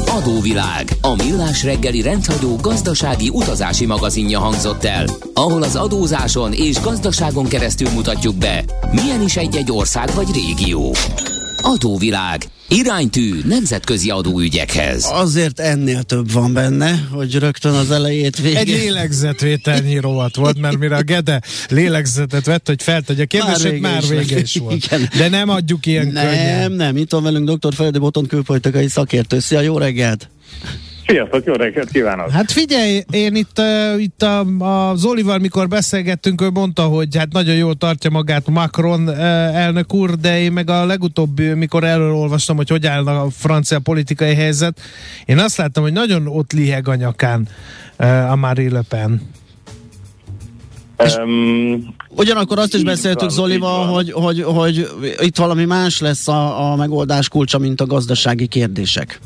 [0.06, 0.96] Adóvilág.
[1.00, 7.90] A millás reggeli rendhagyó gazdasági utazási magazinja hangzott el, ahol az adózáson és gazdaságon keresztül
[7.90, 10.94] mutatjuk be, milyen is egy-egy ország vagy régió.
[11.62, 12.44] Adóvilág.
[12.68, 15.06] Iránytű nemzetközi adóügyekhez.
[15.10, 18.56] Azért ennél több van benne, hogy rögtön az elejét végén.
[18.56, 24.00] Egy lélegzetvételnyi rovat volt, mert mire a Gede lélegzetet vett, hogy feltegye a kérdését, már
[24.02, 24.84] vége, már vége is volt.
[24.84, 25.08] Igen.
[25.16, 26.72] De nem adjuk ilyen Nem, könnyen.
[26.72, 27.74] nem, itt van velünk dr.
[27.74, 29.38] Feledi Boton külpolitikai szakértő.
[29.38, 30.28] Szia, jó reggelt!
[31.08, 32.30] Sziasztok, jó reggelt kívánok!
[32.30, 34.40] Hát figyelj, én itt, uh, itt a,
[34.90, 39.18] a Zolival, mikor beszélgettünk, ő mondta, hogy hát nagyon jól tartja magát Macron uh,
[39.56, 43.78] elnök úr, de én meg a legutóbbi, mikor erről olvastam, hogy hogy áll a francia
[43.78, 44.80] politikai helyzet,
[45.24, 47.48] én azt láttam, hogy nagyon ott liheg a nyakán
[47.98, 49.20] uh, a Marie Le Pen.
[51.24, 54.88] Um, Ugyanakkor azt is beszéltük Zolival, hogy, hogy, hogy
[55.20, 59.20] itt valami más lesz a, a megoldás kulcsa, mint a gazdasági kérdések.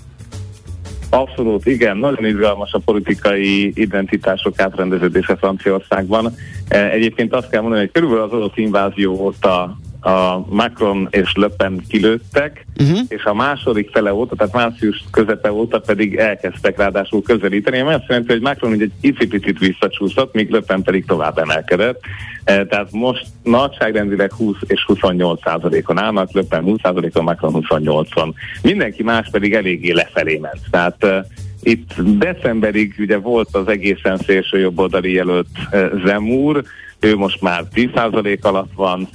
[1.14, 1.96] Abszolút, igen.
[1.96, 6.34] Nagyon izgalmas a politikai identitások átrendeződése Franciaországban.
[6.68, 11.48] E, egyébként azt kell mondani, hogy körülbelül az orosz invázió óta a Macron és Le
[11.48, 12.98] Pen kilőttek, uh-huh.
[13.08, 18.04] és a második fele óta, tehát március közepe óta pedig elkezdtek ráadásul közelíteni, ami azt
[18.08, 22.00] jelenti, hogy Macron egy icipicit visszacsúszott, míg Le Pen pedig tovább emelkedett.
[22.44, 28.32] E, tehát most nagyságrendileg 20 és 28 százalékon állnak, Le Pen 20 százalékon, Macron 28-on.
[28.62, 30.60] Mindenki más pedig eléggé lefelé ment.
[30.70, 31.26] Tehát e,
[31.62, 36.62] itt decemberig ugye volt az egészen szélső jobboldali jelölt e, Zemúr,
[37.02, 39.08] ő most már 10% alatt van,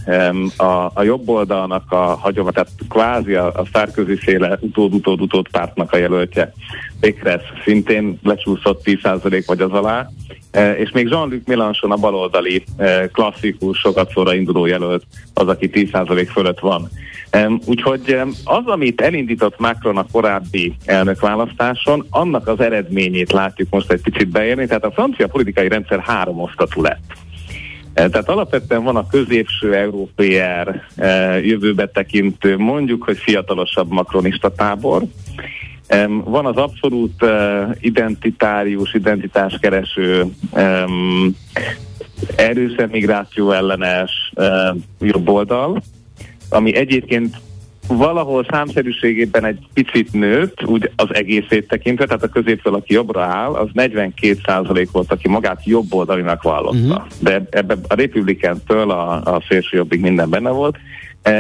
[0.58, 5.98] a, a jobb oldalnak a hagyomat, tehát kvázi a, a Szárközi széle utód-utód-utód pártnak a
[5.98, 6.54] jelöltje.
[7.00, 10.10] Pékres szintén lecsúszott 10% vagy az alá,
[10.52, 15.70] e, és még Jean-Luc Mélenchon a baloldali e, klasszikus, sokat szóra induló jelölt, az, aki
[15.74, 16.90] 10% fölött van.
[17.66, 24.28] Úgyhogy az, amit elindított Macron a korábbi elnökválasztáson, annak az eredményét látjuk most egy picit
[24.28, 27.26] beérni, tehát a francia politikai rendszer három osztatú lett.
[27.98, 31.08] E, tehát alapvetően van a középső európér e,
[31.40, 35.04] jövőbe tekintő, mondjuk, hogy fiatalosabb makronista tábor.
[36.24, 37.26] Van az abszolút
[37.80, 40.26] identitárius, identitáskereső,
[42.36, 44.34] erős migráció ellenes
[45.00, 45.82] jobb oldal,
[46.50, 47.36] ami egyébként
[47.88, 53.54] valahol számszerűségében egy picit nőtt, úgy az egészét tekintve, tehát a középtől, aki jobbra áll,
[53.54, 56.78] az 42% volt, aki magát jobb oldalinak vallotta.
[56.78, 57.04] Uh-huh.
[57.20, 60.78] De ebben a republikántől a, a szélső jobbig minden benne volt,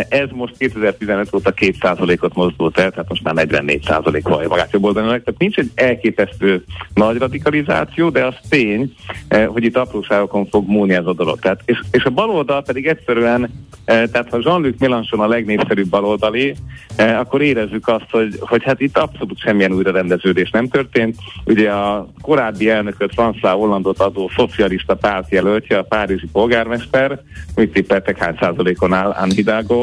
[0.09, 5.23] ez most 2015 óta 2%-ot mozdult el, tehát most már 44% vallja magát jobb oldalnak.
[5.23, 8.93] Tehát nincs egy elképesztő nagy radikalizáció, de az tény,
[9.27, 11.39] e, hogy itt apróságokon fog múlni ez a dolog.
[11.39, 13.49] Tehát, és, és a baloldal pedig egyszerűen,
[13.85, 16.55] e, tehát ha Jean-Luc Mélenchon a legnépszerűbb baloldali,
[16.97, 21.15] akkor érezzük azt, hogy, hogy hát itt abszolút semmilyen újrarendeződés nem történt.
[21.45, 27.19] Ugye a korábbi elnököt, François Hollandot adó szocialista pártjelöltje, a párizsi polgármester,
[27.55, 29.76] mit tippeltek hány százalékon áll Anne Hidalgo?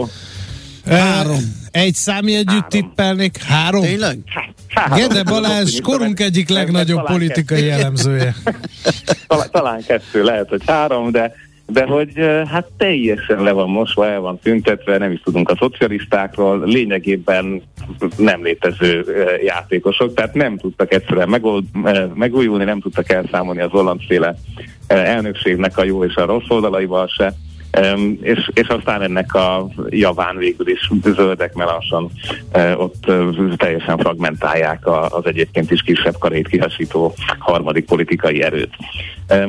[0.87, 1.63] Három.
[1.71, 2.69] Egy számjegyütt Három.
[2.69, 3.43] tippelnék.
[3.43, 3.83] Három?
[3.83, 4.19] Tényleg?
[4.69, 8.35] Hát, Gede Balázs, korunk egyik legnagyobb talán politikai elemzője.
[9.27, 11.33] talán, talán kettő, lehet, hogy három, de
[11.67, 12.13] de hogy
[12.51, 17.63] hát teljesen le van mosva, el van tüntetve, nem is tudunk a szocialistákról, lényegében
[18.17, 19.05] nem létező
[19.45, 21.65] játékosok, tehát nem tudtak egyszerűen megold,
[22.15, 24.35] megújulni, nem tudtak elszámolni az hollandféle
[24.87, 27.35] elnökségnek a jó és a rossz oldalaival se.
[28.21, 32.11] És, és aztán ennek a javán végül is zöldek melassan
[32.55, 38.73] uh, ott uh, teljesen fragmentálják az egyébként is kisebb karét kihasító harmadik politikai erőt.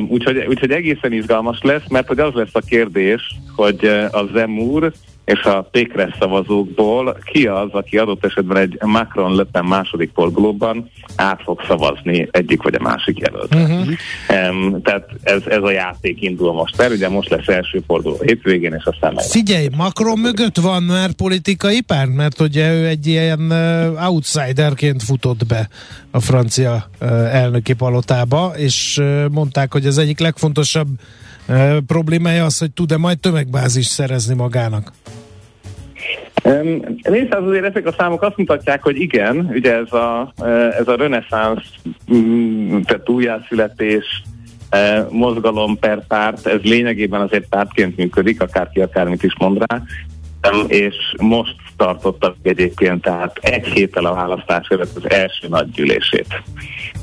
[0.08, 4.92] Úgyhogy, úgyhogy egészen izgalmas lesz, mert hogy az lesz a kérdés, hogy uh, a Zemúr
[5.26, 10.90] és a Pékres szavazókból ki az, aki adott esetben egy Macron Le Pen második fordulóban
[11.16, 13.56] át fog szavazni egyik vagy a másik jelölt.
[13.56, 13.88] Uh-huh.
[14.50, 18.74] Um, tehát ez, ez a játék indul most el, ugye most lesz első forduló hétvégén,
[18.74, 19.24] és aztán meg.
[19.24, 25.46] Figyelj, Macron mögött van már politikai párt, mert ugye ő egy ilyen uh, outsiderként futott
[25.46, 25.70] be
[26.12, 31.25] a francia uh, elnöki palotába, és uh, mondták, hogy az egyik legfontosabb uh,
[31.88, 34.92] problémája az, hogy tud-e majd tömegbázis szerezni magának.
[36.44, 40.34] Um, Nézd, hát azért ezek a számok azt mutatják, hogy igen, ugye ez a,
[40.80, 41.64] ez a reneszánsz,
[42.14, 44.24] mm, tehát újjászületés,
[45.10, 49.82] mozgalom per párt, ez lényegében azért pártként működik, akárki akármit is mond rá,
[50.68, 56.42] és most tartottak egyébként, tehát egy héttel a választás előtt az első nagy gyűlését.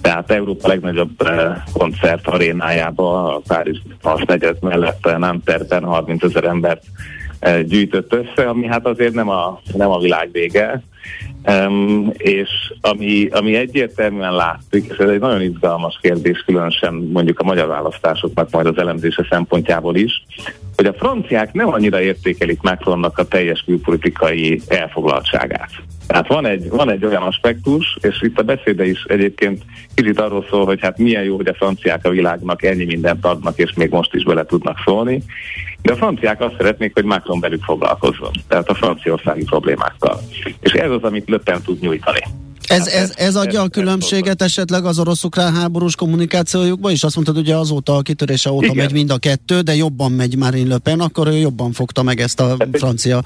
[0.00, 1.28] Tehát Európa legnagyobb
[1.72, 3.78] koncert arénájába, a Párizs
[4.26, 6.82] negyed mellett Nanterben 30 ezer embert
[7.64, 10.82] gyűjtött össze, ami hát azért nem a, nem a világ vége.
[11.46, 12.48] Um, és
[12.80, 18.50] ami, ami egyértelműen látszik, és ez egy nagyon izgalmas kérdés, különösen mondjuk a magyar választásoknak
[18.50, 20.24] majd az elemzése szempontjából is,
[20.76, 25.70] hogy a franciák nem annyira értékelik Macronnak a teljes külpolitikai elfoglaltságát.
[26.06, 29.62] Tehát van egy, van egy olyan aspektus, és itt a beszéde is egyébként
[29.94, 33.58] kicsit arról szól, hogy hát milyen jó, hogy a franciák a világnak ennyi mindent adnak,
[33.58, 35.22] és még most is bele tudnak szólni.
[35.82, 40.20] De a franciák azt szeretnék, hogy Macron velük foglalkozzon, tehát a franciaországi problémákkal.
[40.60, 42.20] És ez az, amit Löppen tud nyújtani.
[42.72, 47.04] Ez, ez, ez adja a különbséget esetleg az orosz-ukrán háborús kommunikációjukban is?
[47.04, 48.76] Azt mondtad, ugye azóta a kitörése óta Igen.
[48.76, 52.20] megy mind a kettő, de jobban megy Marine Le Pen, akkor ő jobban fogta meg
[52.20, 53.24] ezt a francia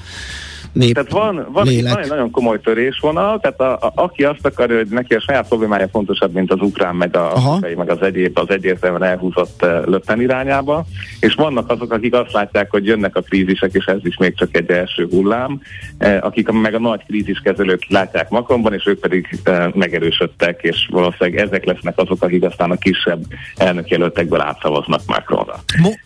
[0.77, 4.87] nép Tehát van, van egy nagyon, komoly törésvonal, tehát a, a, aki azt akarja, hogy
[4.87, 8.51] neki a saját problémája fontosabb, mint az ukrán, meg a afrikai, meg az egyéb, az
[8.51, 10.85] egyértelműen elhúzott uh, löppen irányába,
[11.21, 14.57] és vannak azok, akik azt látják, hogy jönnek a krízisek, és ez is még csak
[14.57, 15.61] egy első hullám,
[16.01, 21.47] uh, akik meg a nagy kríziskezelők látják magamban, és ők pedig uh, megerősödtek, és valószínűleg
[21.47, 23.21] ezek lesznek azok, akik aztán a kisebb
[23.57, 25.61] elnökjelöltekből átszavaznak Macronra.
[25.83, 26.05] Mo-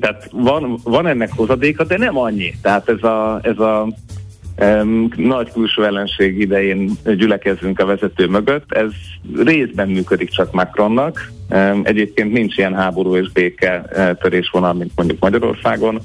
[0.00, 2.54] tehát van, van ennek hozadéka, de nem annyi.
[2.62, 3.88] Tehát ez a, ez a
[5.16, 8.72] nagy külső ellenség idején gyülekezünk a vezető mögött.
[8.72, 8.90] Ez
[9.36, 11.32] részben működik csak Macronnak.
[11.82, 16.02] Egyébként nincs ilyen háború és béke uh, törésvonal, mint mondjuk Magyarországon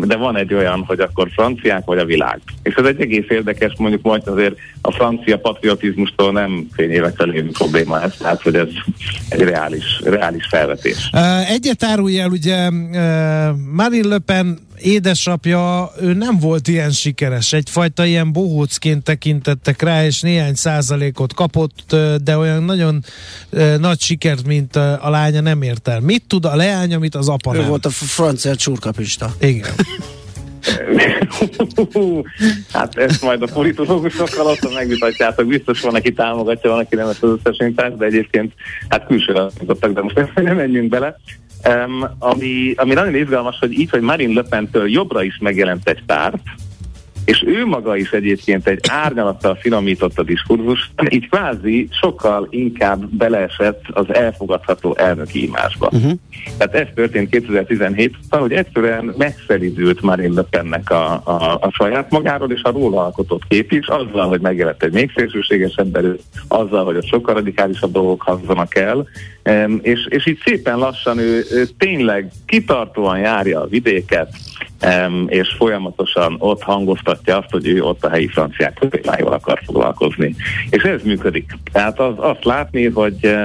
[0.00, 2.40] de van egy olyan, hogy akkor franciák vagy a világ.
[2.62, 8.02] És ez egy egész érdekes, mondjuk majd azért a francia patriotizmustól nem fényévekkel lévő probléma
[8.02, 8.68] ez, tehát hogy ez
[9.28, 11.10] egy reális, reális felvetés.
[11.48, 12.70] Egyet árulj el, ugye
[13.72, 20.20] Marine Le Pen édesapja, ő nem volt ilyen sikeres, egyfajta ilyen bohócként tekintettek rá, és
[20.20, 23.04] néhány százalékot kapott, de olyan nagyon
[23.78, 26.00] nagy sikert, mint a lánya nem ért el.
[26.00, 27.68] Mit tud a leány, amit az apa Ő nem?
[27.68, 29.34] volt a francia csurkapista.
[29.40, 29.70] Igen.
[32.72, 37.22] hát ezt majd a politológusokkal ott megvitatjátok, biztos van, aki támogatja, van, aki nem ezt
[37.22, 38.52] az összesítást, de egyébként
[38.88, 39.46] hát külsőre
[39.80, 41.16] de most nem menjünk bele.
[41.68, 46.02] Um, ami, ami nagyon izgalmas, hogy így, hogy Marine Le Pen-től jobbra is megjelent egy
[46.04, 46.36] párt,
[47.24, 53.82] és ő maga is egyébként egy árnyalattal finomított a diskurzus, így kvázi sokkal inkább beleesett
[53.92, 55.88] az elfogadható elnöki imásba.
[55.92, 56.12] Uh-huh.
[56.58, 62.10] Tehát ez történt 2017 ben hogy egyszerűen megszelidült Marine Le Pennek a, a, a saját
[62.10, 66.84] magáról, és a róla alkotott kép is, azzal, hogy megjelent egy még szélsőségesebb erő, azzal,
[66.84, 69.06] hogy a sokkal radikálisabb dolgok hangzanak el,
[69.82, 74.28] és, és így szépen lassan ő, ő tényleg kitartóan járja a vidéket,
[75.26, 80.34] és folyamatosan ott hangoztatja azt, hogy ő ott a helyi franciák problémáival akar foglalkozni.
[80.70, 81.52] És ez működik.
[81.72, 83.36] Tehát az, azt látni, hogy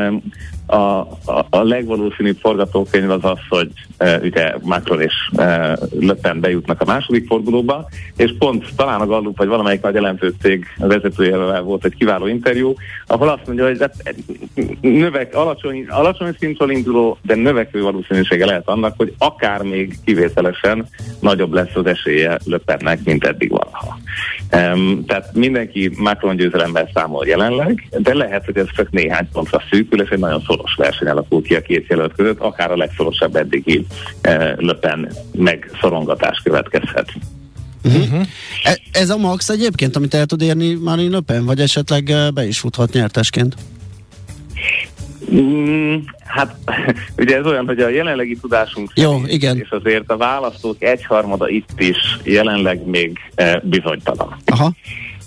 [0.69, 6.39] a, a, a legvalószínűbb forgatókönyv az az, hogy e, ugye Macron és e, Le Pen
[6.39, 11.61] bejutnak a második fordulóba, és pont talán a Gallup vagy valamelyik nagy jelentős cég vezetőjével
[11.61, 12.73] volt egy kiváló interjú,
[13.07, 14.15] ahol azt mondja, hogy hát,
[14.81, 20.87] növek, alacsony, alacsony szintről induló, de növekvő valószínűsége lehet annak, hogy akár még kivételesen
[21.19, 23.97] nagyobb lesz az esélye Le Pennek, mint eddig valaha.
[24.53, 30.01] Um, tehát mindenki Macron győzelemben számol jelenleg, de lehet, hogy ez csak néhány pontra szűkül,
[30.01, 33.85] és egy nagyon szoros verseny alakul ki a két jelölt között, akár a legszorosabb eddigi
[34.27, 37.13] uh, Le Pen megszorongatás következhet.
[37.83, 38.25] Uh-huh.
[38.91, 42.59] Ez a max egyébként, amit el tud érni Marine Le Pen, vagy esetleg be is
[42.59, 43.55] futhat nyertesként?
[45.33, 45.95] Mm,
[46.25, 46.55] hát
[47.17, 49.57] ugye ez olyan, hogy a jelenlegi tudásunk Jó, szerint, igen.
[49.57, 54.35] és azért a választók egyharmada itt is jelenleg még e, bizonytalan.
[54.45, 54.73] Aha.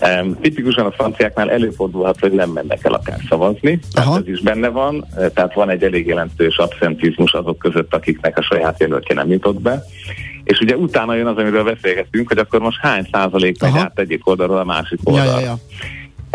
[0.02, 4.68] Um, tipikusan a franciáknál előfordulhat, hogy nem mennek el akár szavazni, tehát ez is benne
[4.68, 9.60] van, tehát van egy elég jelentős abszentizmus azok között, akiknek a saját jelöltje nem jutott
[9.60, 9.84] be.
[10.44, 14.28] És ugye utána jön az, amiről beszélgettünk, hogy akkor most hány százalék megy át egyik
[14.28, 15.30] oldalról a másik oldalra.
[15.30, 15.58] Ja, ja, ja.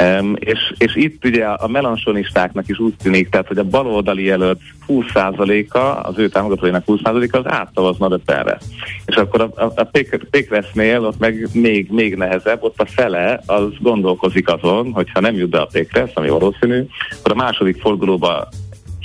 [0.01, 4.59] Um, és, és itt ugye a melansonistáknak is úgy tűnik, tehát hogy a baloldali jelölt
[4.87, 8.57] 20%-a, az ő támogatóinak 20%-a az átszavazna Le
[9.05, 9.89] És akkor a, a, a
[10.29, 15.49] Pékresznél ott meg még, még nehezebb, ott a fele az gondolkozik azon, hogyha nem jut
[15.49, 16.85] be a Pékresz, ami valószínű,
[17.19, 18.47] akkor a második fordulóba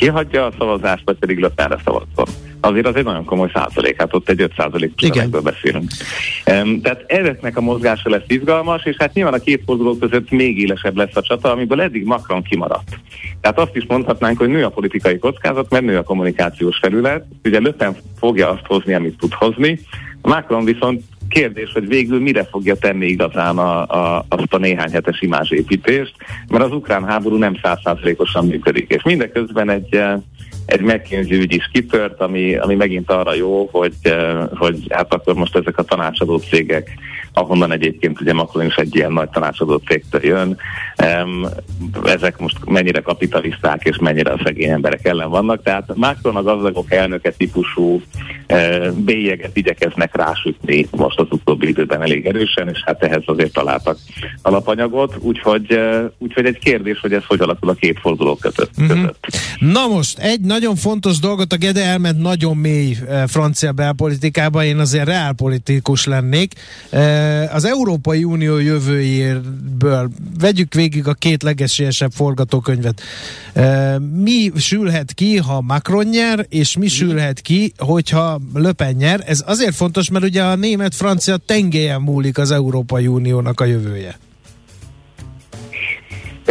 [0.03, 2.27] kihagyja a szavazást, vagy pedig Le Penre szavazzon
[2.61, 5.09] azért az egy nagyon komoly százalék, hát ott egy 5 százalékos
[5.43, 5.91] beszélünk.
[6.47, 10.59] Um, tehát ezeknek a mozgása lesz izgalmas, és hát nyilván a két forduló között még
[10.59, 12.99] élesebb lesz a csata, amiből eddig Macron kimaradt.
[13.41, 17.25] Tehát azt is mondhatnánk, hogy nő a politikai kockázat, mert nő a kommunikációs felület.
[17.45, 19.81] Ugye Löpen fogja azt hozni, amit tud hozni.
[20.23, 25.21] Macron viszont kérdés, hogy végül mire fogja tenni igazán a, a, azt a néhány hetes
[25.21, 26.15] imázsépítést,
[26.49, 28.91] mert az ukrán háború nem százszázalékosan működik.
[28.91, 30.03] És mindeközben egy
[30.67, 35.35] egy McKinsey ügy is kitört, ami, ami megint arra jó, hogy, eh, hogy hát akkor
[35.35, 36.91] most ezek a tanácsadó cégek,
[37.33, 40.59] ahonnan egyébként ugye Macron is egy ilyen nagy tanácsadó cégtől jön,
[42.05, 46.93] ezek most mennyire kapitalisták és mennyire a szegény emberek ellen vannak, tehát Macron a gazdagok
[46.93, 48.03] elnöke típusú
[48.47, 53.99] eh, bélyeget igyekeznek rásütni most az utóbbi időben elég erősen, és hát ehhez azért találtak
[54.43, 58.71] alapanyagot, úgyhogy, eh, úgyhogy egy kérdés, hogy ez hogy alakul a két forduló között.
[58.83, 59.05] Mm-hmm.
[59.59, 64.79] Na most, egy nagyon fontos dolgot, a Gede elment nagyon mély e, francia belpolitikába, én
[64.79, 66.53] azért reálpolitikus lennék.
[66.91, 67.22] E,
[67.53, 73.01] az Európai Unió jövőjéből vegyük végig a két legesélyesebb forgatókönyvet.
[73.53, 79.23] E, mi sülhet ki, ha Macron nyer, és mi sülhet ki, hogyha Le Pen nyer?
[79.27, 84.19] Ez azért fontos, mert ugye a német-francia tengélyen múlik az Európai Uniónak a jövője.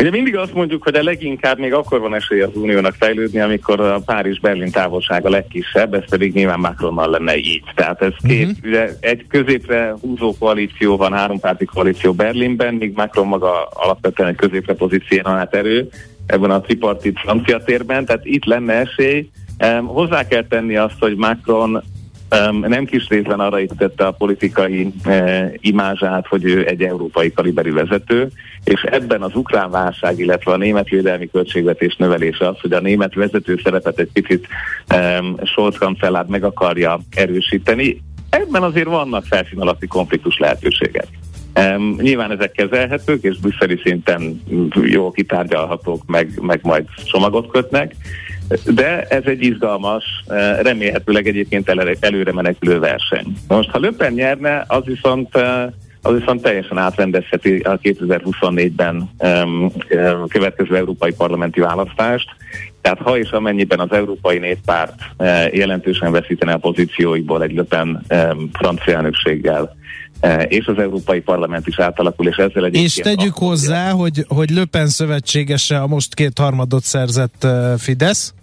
[0.01, 3.79] Ugye mindig azt mondjuk, hogy a leginkább még akkor van esély az uniónak fejlődni, amikor
[3.79, 7.63] a Párizs-Berlin távolsága legkisebb, ez pedig nyilván Macronnal lenne így.
[7.75, 8.65] Tehát ez két, uh-huh.
[8.65, 14.73] ugye egy középre húzó koalíció van, hárompárti koalíció Berlinben, míg Macron maga alapvetően egy középre
[14.73, 15.89] pozícionált erő
[16.25, 19.29] ebben a tripartit francia térben, tehát itt lenne esély.
[19.65, 21.83] Um, hozzá kell tenni azt, hogy Macron
[22.61, 28.31] nem kis részben arra tette a politikai uh, imázsát, hogy ő egy európai kaliberű vezető,
[28.63, 33.13] és ebben az ukrán válság, illetve a német védelmi költségvetés növelése az, hogy a német
[33.13, 34.47] vezető szerepet egy picit
[35.43, 38.01] Scholz kancellár meg akarja erősíteni.
[38.29, 41.07] Ebben azért vannak felszín alatti konfliktus lehetőségek.
[41.59, 44.41] Um, nyilván ezek kezelhetők, és brüsszeli szinten
[44.81, 47.95] jó kitárgyalhatók, meg, meg majd csomagot kötnek,
[48.65, 53.33] de ez egy izgalmas, eh, remélhetőleg egyébként előre menekülő verseny.
[53.47, 55.65] Most, ha Löpen nyerne, az viszont eh,
[56.01, 59.71] az viszont teljesen átrendezheti a 2024-ben um,
[60.27, 62.27] következő európai parlamenti választást.
[62.81, 68.49] Tehát ha és amennyiben az Európai Néppárt uh, jelentősen veszítene a pozícióiból egy löpen um,
[68.53, 69.75] francia elnökséggel,
[70.21, 74.49] uh, és az Európai Parlament is átalakul, és ezzel egy És tegyük hozzá, hogy, hogy
[74.49, 78.33] Löpen szövetségese a most két harmadot szerzett uh, Fidesz,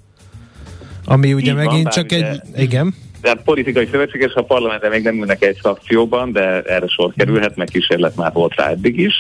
[1.08, 2.40] ami ugye Így megint van, csak egy...
[2.56, 2.94] Igen.
[3.20, 7.66] Tehát politikai szövetséges, a parlamenten még nem ülnek egy szakcióban, de erre sor kerülhet, meg
[7.66, 9.14] kísérlet már volt rá eddig is.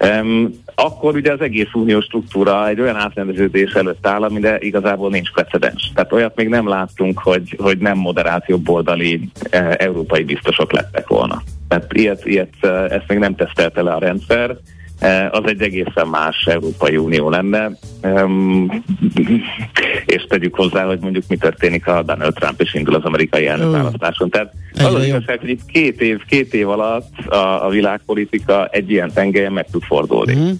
[0.00, 5.32] Um, akkor ugye az egész uniós struktúra egy olyan átrendeződés előtt áll, amire igazából nincs
[5.32, 5.90] precedens.
[5.94, 11.42] Tehát olyat még nem láttunk, hogy, hogy nem moderált jobboldali e, európai biztosok lettek volna.
[11.68, 14.56] Tehát ilyet, ilyet, e, ezt még nem tesztelte le a rendszer,
[15.30, 17.70] az egy egészen más Európai Unió lenne.
[20.06, 24.30] és tegyük hozzá, hogy mondjuk mi történik, ha Donald Trump is indul az amerikai elnökválasztáson.
[24.30, 28.90] Tehát az az igazság, hogy itt két év, két év alatt a, a világpolitika egy
[28.90, 30.34] ilyen tengelyen meg tud fordulni.
[30.34, 30.50] Mm.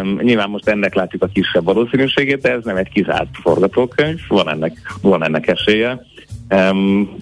[0.00, 4.50] Um, nyilván most ennek látjuk a kisebb valószínűségét, de ez nem egy kizárt forgatókönyv, van
[4.50, 6.06] ennek, van ennek esélye.
[6.50, 7.16] Um,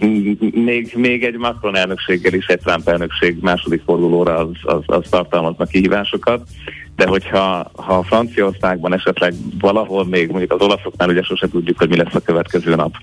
[0.64, 5.68] még, még egy Macron elnökséggel is egy Trump elnökség második fordulóra az, az, az tartalmaznak
[5.68, 6.48] kihívásokat,
[6.96, 11.96] de hogyha ha Franciaországban esetleg valahol még, mondjuk az olaszoknál ugye sose tudjuk, hogy mi
[11.96, 12.94] lesz a következő nap.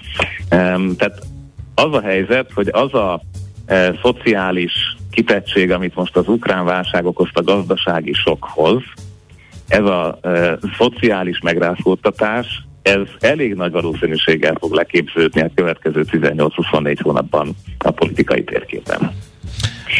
[0.51, 1.21] Um, tehát
[1.75, 3.21] az a helyzet, hogy az a
[3.65, 8.83] e, szociális kitettség, amit most az ukrán válság okozta gazdasági sokhoz,
[9.67, 17.55] ez a e, szociális megrázkódtatás, ez elég nagy valószínűséggel fog leképződni a következő 18-24 hónapban
[17.77, 19.11] a politikai térképen.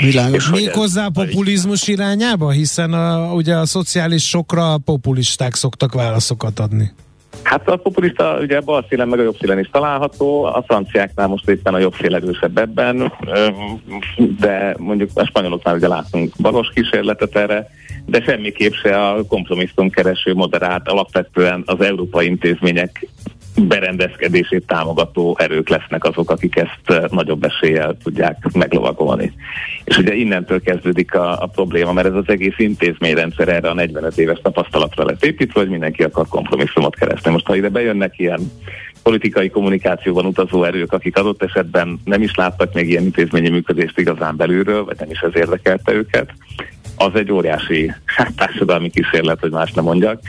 [0.01, 0.49] Világos.
[0.49, 6.59] Még hozzá a populizmus irányába, hiszen a, ugye a szociális sokra a populisták szoktak válaszokat
[6.59, 6.91] adni.
[7.43, 11.49] Hát a populista ugye bal szílen meg a jobb szílen is található, a franciáknál most
[11.49, 13.13] éppen a jobb szél erősebb ebben,
[14.39, 17.67] de mondjuk a spanyoloknál ugye látunk balos kísérletet erre,
[18.09, 23.07] de semmiképp se a kompromisszum kereső moderát, alapvetően az európai intézmények
[23.61, 29.33] berendezkedését támogató erők lesznek azok, akik ezt nagyobb eséllyel tudják meglovagolni.
[29.83, 34.17] És ugye innentől kezdődik a, a probléma, mert ez az egész intézményrendszer erre a 45
[34.17, 37.31] éves tapasztalatra lett építve, hogy mindenki akar kompromisszumot keresni.
[37.31, 38.51] Most ha ide bejönnek ilyen
[39.03, 44.35] politikai kommunikációban utazó erők, akik adott esetben nem is láttak még ilyen intézményi működést igazán
[44.35, 46.33] belülről, vagy nem is ez érdekelte őket,
[46.97, 50.19] az egy óriási hát, társadalmi kísérlet, hogy más nem mondjak,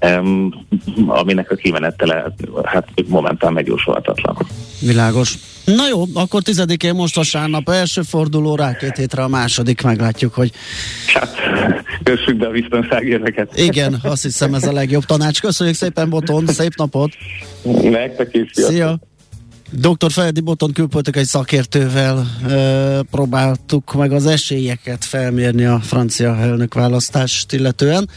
[0.00, 0.66] um,
[1.06, 2.32] aminek a kimenetele
[2.64, 4.36] hát momentán megjósolhatatlan.
[4.80, 5.34] Világos.
[5.64, 10.50] Na jó, akkor tizedikén most vasárnap első forduló, rá két hétre a második, meglátjuk, hogy...
[11.06, 11.36] Hát,
[12.02, 13.58] kössük be a biztonságérveket.
[13.58, 15.40] Igen, azt hiszem ez a legjobb tanács.
[15.40, 17.12] Köszönjük szépen, Boton, szép napot!
[17.82, 18.98] Nektek is, Szia!
[19.70, 20.12] Dr.
[20.12, 28.08] Feledi Boton külpolitikai szakértővel e, próbáltuk meg az esélyeket felmérni a francia elnök választást illetően.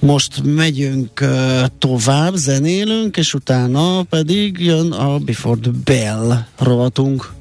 [0.00, 7.32] Most megyünk uh, tovább, zenélünk, és utána pedig jön a Before the Bell rovatunk.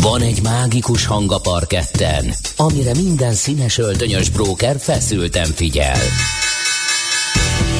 [0.00, 5.98] Van egy mágikus hang a parketten, amire minden színes öltönyös bróker feszülten figyel.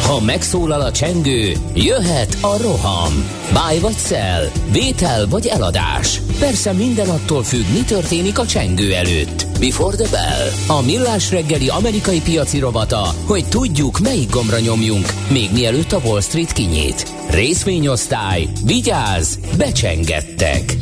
[0.02, 3.12] Ha megszólal a csengő, jöhet a roham.
[3.52, 6.20] Báj vagy szel, vétel vagy eladás.
[6.38, 9.46] Persze minden attól függ, mi történik a csengő előtt.
[9.60, 10.76] Before the bell.
[10.76, 16.20] A millás reggeli amerikai piaci rovata, hogy tudjuk, melyik gombra nyomjunk, még mielőtt a Wall
[16.20, 17.12] Street kinyit.
[17.30, 20.76] Részvényosztály, vigyáz, becsengettek.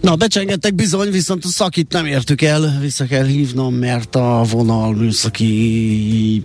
[0.00, 4.94] Na, becsengettek bizony, viszont a szakit nem értük el, vissza kell hívnom, mert a vonal
[4.94, 6.44] műszaki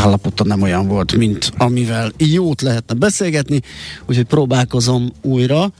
[0.00, 3.60] állapota nem olyan volt, mint amivel jót lehetne beszélgetni,
[4.06, 5.72] úgyhogy próbálkozom újra.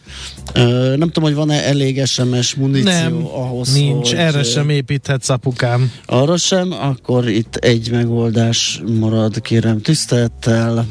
[0.52, 5.28] Ö, nem tudom, hogy van-e elég SMS muníció nem, ahhoz, nincs, hogy, erre sem építhetsz
[5.28, 5.92] apukám.
[6.06, 10.86] Arra sem, akkor itt egy megoldás marad, kérem tisztelettel.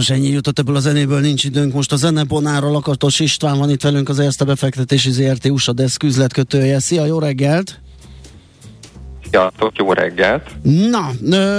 [0.00, 1.72] Sajnos ennyi jutott ebből a zenéből, nincs időnk.
[1.72, 6.78] Most a zeneponára Lakatos István van itt velünk, az Erste befektetési ZRT USA Desk üzletkötője.
[6.78, 7.80] Szia, jó reggelt!
[9.30, 10.50] Sziasztok, jó reggelt!
[10.62, 11.10] Na,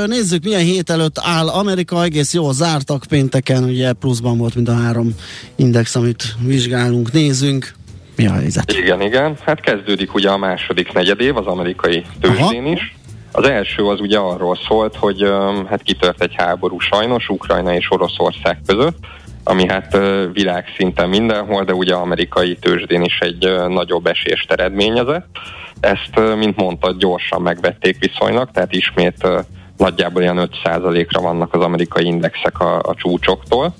[0.06, 1.48] nézzük, milyen hét előtt áll.
[1.48, 5.16] Amerika egész jól zártak pénteken, ugye pluszban volt mind a három
[5.56, 7.74] index, amit vizsgálunk, nézünk.
[8.16, 8.74] Mi a helyzet?
[8.74, 9.38] Igen, igen.
[9.46, 12.96] Hát kezdődik ugye a második negyedév az amerikai tőzsdén is.
[13.32, 15.26] Az első az ugye arról szólt, hogy
[15.70, 18.98] hát kitört egy háború sajnos Ukrajna és Oroszország között,
[19.44, 19.98] ami hát
[20.34, 25.28] világszinten mindenhol, de ugye amerikai tőzsdén is egy nagyobb esést eredményezett.
[25.80, 29.28] Ezt, mint mondta, gyorsan megvették viszonylag, tehát ismét
[29.78, 33.76] nagyjából ilyen 5%-ra vannak az amerikai indexek a, a csúcsoktól.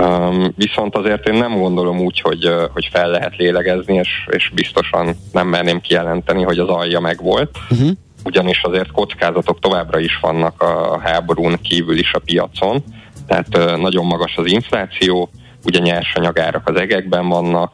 [0.00, 5.16] Um, viszont azért én nem gondolom úgy, hogy, hogy fel lehet lélegezni, és, és biztosan
[5.32, 7.58] nem merném kijelenteni, hogy az alja megvolt.
[7.70, 7.90] Uh-huh
[8.24, 12.84] ugyanis azért kockázatok továbbra is vannak a háborún kívül is a piacon,
[13.26, 15.30] tehát nagyon magas az infláció,
[15.64, 17.72] ugye nyersanyagárak az egekben vannak,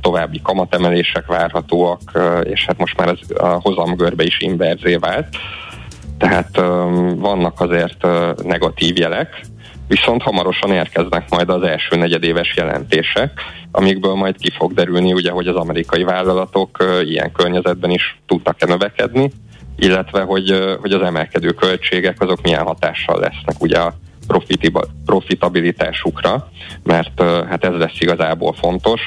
[0.00, 2.00] további kamatemelések várhatóak,
[2.42, 5.26] és hát most már ez a hozamgörbe is inverzé vált.
[6.18, 6.56] Tehát
[7.16, 8.06] vannak azért
[8.42, 9.40] negatív jelek,
[9.88, 15.46] viszont hamarosan érkeznek majd az első negyedéves jelentések, amikből majd ki fog derülni, ugye, hogy
[15.46, 19.30] az amerikai vállalatok ilyen környezetben is tudnak-e növekedni,
[19.76, 23.94] illetve hogy, hogy az emelkedő költségek azok milyen hatással lesznek ugye a
[25.06, 26.50] profitabilitásukra,
[26.82, 29.00] mert hát ez lesz igazából fontos.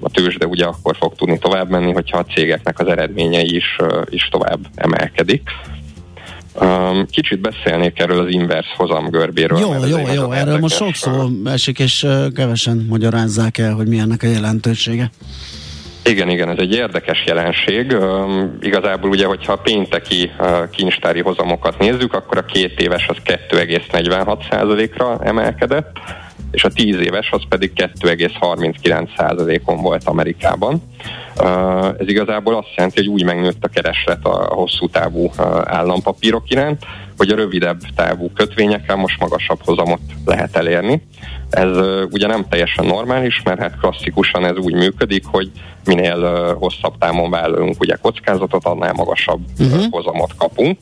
[0.00, 3.76] A tőzsde ugye akkor fog tudni tovább menni, hogyha a cégeknek az eredményei is,
[4.08, 5.50] is tovább emelkedik.
[7.10, 9.58] Kicsit beszélnék erről az inverse hozamgörbéről.
[9.58, 14.26] Jó, jó, jó, erről most sokszor esik, és kevesen magyarázzák el, hogy mi ennek a
[14.26, 15.10] jelentősége.
[16.04, 17.92] Igen, igen, ez egy érdekes jelenség.
[17.92, 23.16] Um, igazából ugye, hogyha a pénteki uh, kincstári hozamokat nézzük, akkor a két éves az
[23.24, 25.98] 2,46%-ra emelkedett,
[26.50, 30.82] és a 10 éves az pedig 2,39%-on volt Amerikában.
[31.98, 35.30] Ez igazából azt jelenti, hogy úgy megnőtt a kereslet a hosszú távú
[35.64, 36.84] állampapírok iránt,
[37.16, 41.02] hogy a rövidebb távú kötvényekkel most magasabb hozamot lehet elérni.
[41.50, 41.76] Ez
[42.10, 45.50] ugye nem teljesen normális, mert hát klasszikusan ez úgy működik, hogy
[45.84, 49.84] minél hosszabb távon vállalunk ugye kockázatot, annál magasabb uh-huh.
[49.90, 50.78] hozamot kapunk.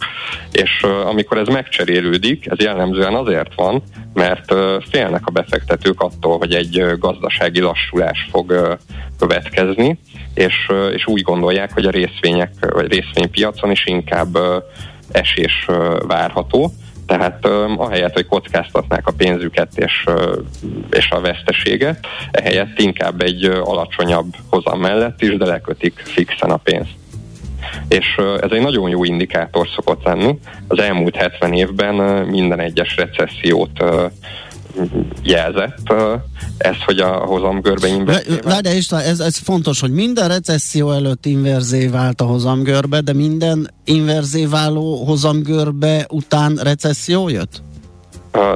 [0.52, 3.82] És amikor ez megcserélődik, ez jellemzően azért van,
[4.14, 4.54] mert
[4.90, 8.78] félnek a befektetők attól, hogy egy gazdasági lassulás fog
[9.18, 9.98] következni,
[10.34, 10.54] és,
[10.92, 14.38] és úgy gondolják, hogy a részvények, vagy részvénypiacon is inkább
[15.12, 15.66] esés
[16.06, 16.72] várható.
[17.08, 17.46] Tehát
[17.76, 20.04] ahelyett, hogy kockáztatnák a pénzüket és,
[20.90, 26.90] és a veszteséget, ehelyett inkább egy alacsonyabb hozam mellett is, de lekötik fixen a pénzt.
[27.88, 30.38] És ez egy nagyon jó indikátor szokott lenni.
[30.66, 31.94] Az elmúlt 70 évben
[32.26, 33.84] minden egyes recessziót
[35.22, 35.92] jelzett
[36.58, 41.86] ez, hogy a hozamgörbe inverzé de István, ez, ez fontos, hogy minden recesszió előtt inverzé
[41.86, 47.62] vált a hozamgörbe, de minden inverzé váló hozamgörbe után recesszió jött?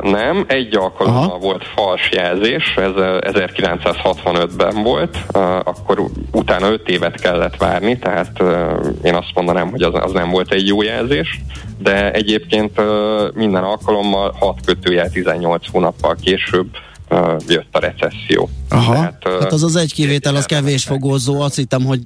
[0.02, 1.38] Nem, egy alkalommal Aha.
[1.38, 5.16] volt fals jelzés, ez 1965-ben volt,
[5.64, 8.42] akkor utána 5 évet kellett várni, tehát
[9.02, 11.40] én azt mondanám, hogy az, az nem volt egy jó jelzés,
[11.83, 12.80] de egyébként
[13.35, 16.66] minden alkalommal 6 kötőjel 18 hónappal később
[17.49, 18.49] jött a recesszió.
[18.68, 21.41] Aha, Tehát, hát az az egy kivétel, az kevés fogózó.
[21.41, 22.01] Azt hittem, hogy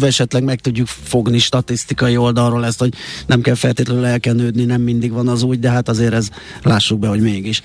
[0.00, 2.94] esetleg meg tudjuk fogni statisztikai oldalról ezt, hogy
[3.26, 6.28] nem kell feltétlenül elkenődni, nem mindig van az úgy, de hát azért ez
[6.62, 7.62] lássuk be, hogy mégis.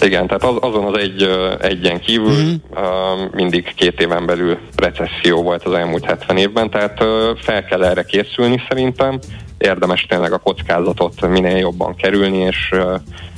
[0.00, 1.22] Igen, tehát az, azon az egy
[1.60, 2.52] egyen kívül uh-huh.
[2.70, 7.84] uh, mindig két éven belül recesszió volt az elmúlt 70 évben, tehát uh, fel kell
[7.84, 9.18] erre készülni szerintem.
[9.62, 12.74] Érdemes tényleg a kockázatot minél jobban kerülni, és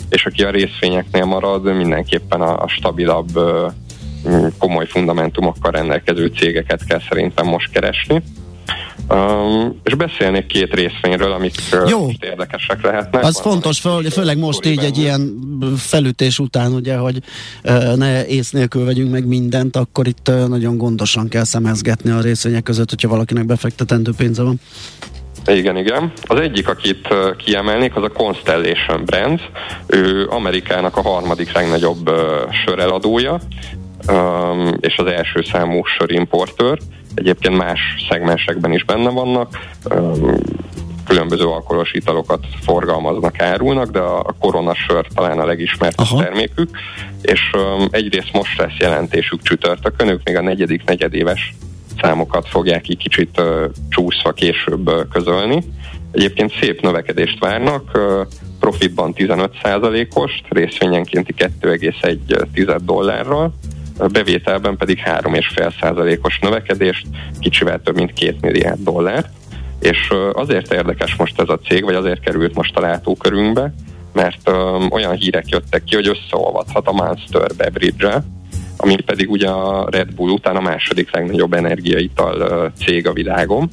[0.08, 3.38] és aki a részvényeknél marad, mindenképpen a, a stabilabb,
[4.58, 8.22] komoly fundamentumokkal rendelkező cégeket kell szerintem most keresni.
[9.08, 11.54] Um, és beszélnék két részvényről, amik
[11.88, 12.08] Jó.
[12.20, 13.24] érdekesek lehetnek.
[13.24, 14.86] Az Van fontos, föl, főleg most így benne.
[14.86, 15.38] egy ilyen
[15.76, 17.18] felütés után, ugye, hogy
[17.64, 22.20] uh, ne ész nélkül vegyünk meg mindent, akkor itt uh, nagyon gondosan kell szemezgetni a
[22.20, 24.60] részvények között, hogyha valakinek befektetendő pénze van.
[25.46, 26.12] Igen, igen.
[26.22, 29.42] Az egyik, akit kiemelnék, az a Constellation Brands.
[29.86, 32.10] Ő Amerikának a harmadik legnagyobb
[32.64, 33.40] söreladója,
[34.80, 36.78] és az első számú sörimportőr.
[37.14, 39.58] Egyébként más szegmensekben is benne vannak
[41.06, 46.22] különböző alkoholos italokat forgalmaznak, árulnak, de a korona sör talán a legismertebb Aha.
[46.22, 46.68] termékük,
[47.22, 51.54] és um, egyrészt most lesz jelentésük csütörtökön, ők még a negyedik negyedéves
[52.04, 53.42] számokat fogják így kicsit
[53.88, 55.64] csúszva később közölni.
[56.12, 57.98] Egyébként szép növekedést várnak,
[58.60, 63.54] profitban 15%-os, részvényenkénti 2,1 dollárral,
[64.12, 67.06] bevételben pedig 3,5%-os növekedést,
[67.40, 69.28] kicsivel több mint 2 milliárd dollárt.
[69.80, 73.74] És azért érdekes most ez a cég, vagy azért került most a látókörünkbe,
[74.12, 74.50] mert
[74.90, 78.22] olyan hírek jöttek ki, hogy összeolvadhat a Monster beverage
[78.84, 83.70] ami pedig ugye a Red Bull után a második legnagyobb energiaital cég a világon.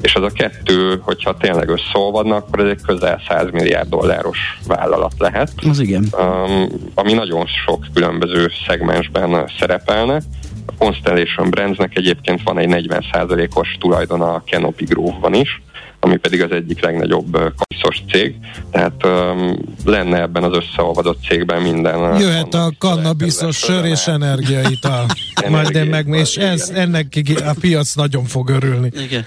[0.00, 5.12] És az a kettő, hogyha tényleg összeolvadnak, akkor ez egy közel 100 milliárd dolláros vállalat
[5.18, 5.52] lehet.
[5.68, 6.06] Az igen.
[6.18, 10.20] Um, ami nagyon sok különböző szegmensben szerepelne.
[10.66, 15.62] A Constellation Brandsnek egyébként van egy 40%-os tulajdona a Canopy Grove-ban is,
[16.00, 18.34] ami pedig az egyik legnagyobb kaiszos cég,
[18.70, 22.20] tehát um, lenne ebben az összeolvadott cégben minden.
[22.20, 25.06] Jöhet a kannabiszos sör és energiaital.
[25.48, 27.06] Majd én meg, és ez, ennek
[27.44, 28.90] a piac nagyon fog örülni.
[28.94, 29.24] Igen.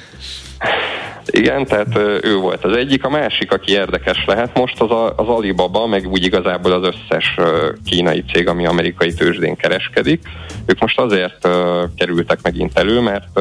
[1.26, 3.03] Igen, tehát ő volt az egyik.
[3.03, 7.36] A másik, aki érdekes lehet most, az a, az Alibaba, meg úgy igazából az összes
[7.86, 10.21] kínai cég, ami amerikai tőzsdén kereskedik.
[10.65, 11.47] Ők most azért
[11.95, 13.39] kerültek megint elő, mert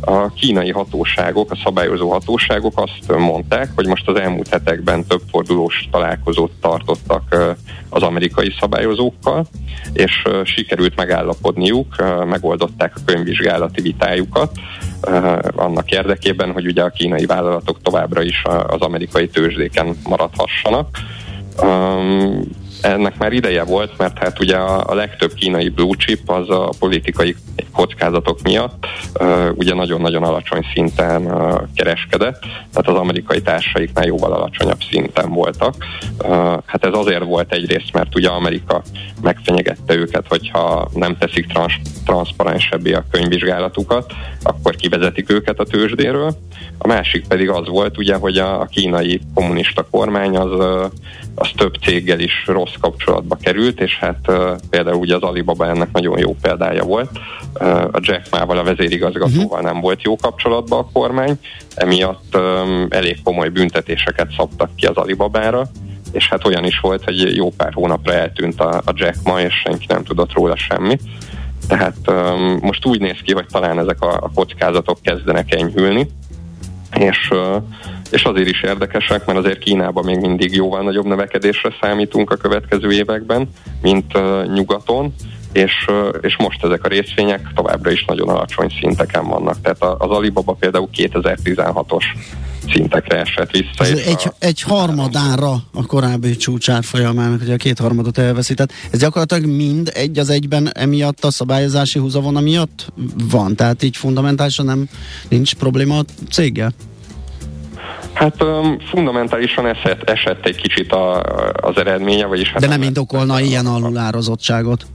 [0.00, 5.88] a kínai hatóságok, a szabályozó hatóságok azt mondták, hogy most az elmúlt hetekben több fordulós
[5.90, 7.56] találkozót tartottak
[7.88, 9.46] az amerikai szabályozókkal,
[9.92, 14.50] és sikerült megállapodniuk, megoldották a könyvvizsgálati vitájukat,
[15.54, 20.98] annak érdekében, hogy ugye a kínai vállalatok továbbra is az amerikai tőzsdéken maradhassanak
[22.84, 26.72] ennek már ideje volt, mert hát ugye a, a legtöbb kínai blue chip az a
[26.78, 27.36] politikai
[27.72, 28.86] kockázatok miatt
[29.20, 35.74] uh, ugye nagyon-nagyon alacsony szinten uh, kereskedett, tehát az amerikai társaiknál jóval alacsonyabb szinten voltak.
[36.22, 36.28] Uh,
[36.66, 38.82] hát ez azért volt egyrészt, mert ugye Amerika
[39.22, 44.12] megfenyegette őket, hogyha nem teszik trans- transzparensebbé a könyvvizsgálatukat,
[44.42, 46.36] akkor kivezetik őket a tőzsdéről.
[46.78, 50.60] A másik pedig az volt ugye, hogy a, a kínai kommunista kormány az,
[51.34, 54.32] az több céggel is rossz kapcsolatba került, és hát
[54.70, 57.10] például ugye az Alibaba ennek nagyon jó példája volt.
[57.92, 59.62] A Jack Mával, a vezérigazgatóval uh-huh.
[59.62, 61.38] nem volt jó kapcsolatban a kormány,
[61.74, 62.36] emiatt
[62.88, 65.66] elég komoly büntetéseket szabtak ki az Alibabára,
[66.12, 69.54] és hát olyan is volt, hogy jó pár hónapra eltűnt a, a Jack Ma, és
[69.64, 71.02] senki nem tudott róla semmit.
[71.68, 76.06] Tehát um, most úgy néz ki, hogy talán ezek a, a kockázatok kezdenek enyhülni,
[76.98, 77.62] és, uh,
[78.14, 82.92] és azért is érdekesek, mert azért Kínában még mindig jóval nagyobb növekedésre számítunk a következő
[82.92, 83.48] években,
[83.82, 85.14] mint uh, nyugaton,
[85.52, 85.72] és,
[86.20, 89.60] és most ezek a részvények továbbra is nagyon alacsony szinteken vannak.
[89.60, 92.04] Tehát az Alibaba például 2016-os
[92.72, 93.84] szintekre esett vissza.
[93.84, 98.72] Ez egy, a, egy harmadára a korábbi csúcsár folyamának, hogy a két harmadot elveszített.
[98.90, 102.92] Ez gyakorlatilag mind egy az egyben emiatt a szabályozási húzavona miatt
[103.30, 104.88] van, tehát így fundamentálisan nem
[105.28, 106.72] nincs probléma a céggel?
[108.12, 111.22] Hát um, fundamentálisan esett, esett egy kicsit a,
[111.54, 112.50] az eredménye, vagyis...
[112.50, 114.86] Hát De nem indokolna ilyen alulározottságot?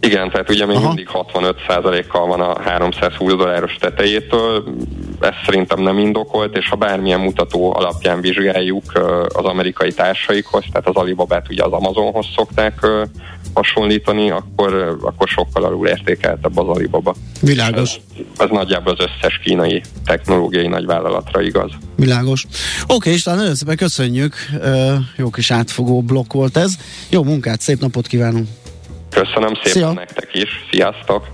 [0.00, 0.86] Igen, tehát ugye még Aha.
[0.86, 4.64] mindig 65%-kal van a 320 dolláros tetejétől,
[5.20, 8.84] ez szerintem nem indokolt, és ha bármilyen mutató alapján vizsgáljuk
[9.28, 12.86] az amerikai társaikhoz, tehát az Alibabát ugye az Amazonhoz szokták
[13.54, 17.14] hasonlítani, akkor, akkor sokkal alul értékeltebb az Alibaba.
[17.40, 17.94] Világos.
[17.94, 21.70] Ez, ez nagyjából az összes kínai technológiai nagyvállalatra igaz.
[21.96, 22.46] Világos.
[22.82, 24.34] Oké, okay, István, nagyon szépen köszönjük.
[25.16, 26.74] Jó kis átfogó blokk volt ez.
[27.08, 28.48] Jó munkát, szép napot kívánunk!
[29.10, 29.92] Köszönöm szépen Szia.
[29.92, 30.50] nektek is.
[30.70, 31.32] Sziasztok!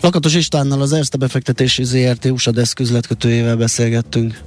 [0.00, 4.40] Lakatos Istvánnal az Erste befektetési ZRT USA deszküzletkötőjével beszélgettünk.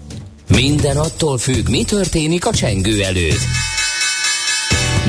[0.48, 3.40] Minden attól függ, mi történik a csengő előtt.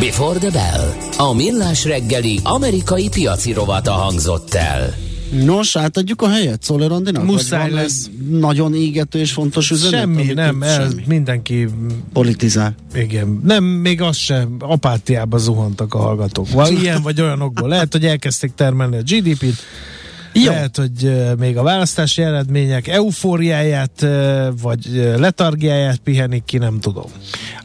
[0.00, 0.92] Before the Bell.
[1.28, 4.94] A millás reggeli amerikai piaci rovata hangzott el.
[5.44, 7.24] Nos, átadjuk a helyet Szoller Andinak?
[7.24, 8.10] Muszáj lesz.
[8.30, 10.00] Nagyon égető és fontos üzenet?
[10.00, 11.02] Semmi, nem, el, semmi.
[11.06, 11.68] mindenki
[12.12, 12.74] politizál.
[12.94, 16.50] Igen, nem, még az sem, apátiába zuhantak a hallgatók.
[16.50, 17.68] Val ilyen vagy olyanokból.
[17.68, 19.62] Lehet, hogy elkezdték termelni a GDP-t,
[20.44, 20.50] jó.
[20.50, 24.06] Lehet, hogy még a választási eredmények eufóriáját,
[24.62, 27.10] vagy letargiáját pihenik ki, nem tudom.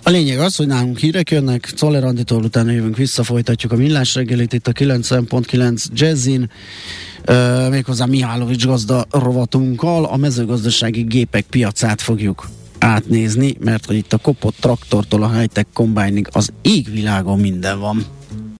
[0.03, 4.15] A lényeg az, hogy nálunk hírek jönnek, Czoller Anditól utána jövünk vissza, folytatjuk a millás
[4.15, 6.49] reggelit itt a 90.9 Jazzin,
[7.69, 12.49] méghozzá Mihálovics gazda rovatunkkal, a mezőgazdasági gépek piacát fogjuk
[12.80, 18.05] átnézni, mert hogy itt a kopott traktortól a high-tech combining az égvilágon minden van.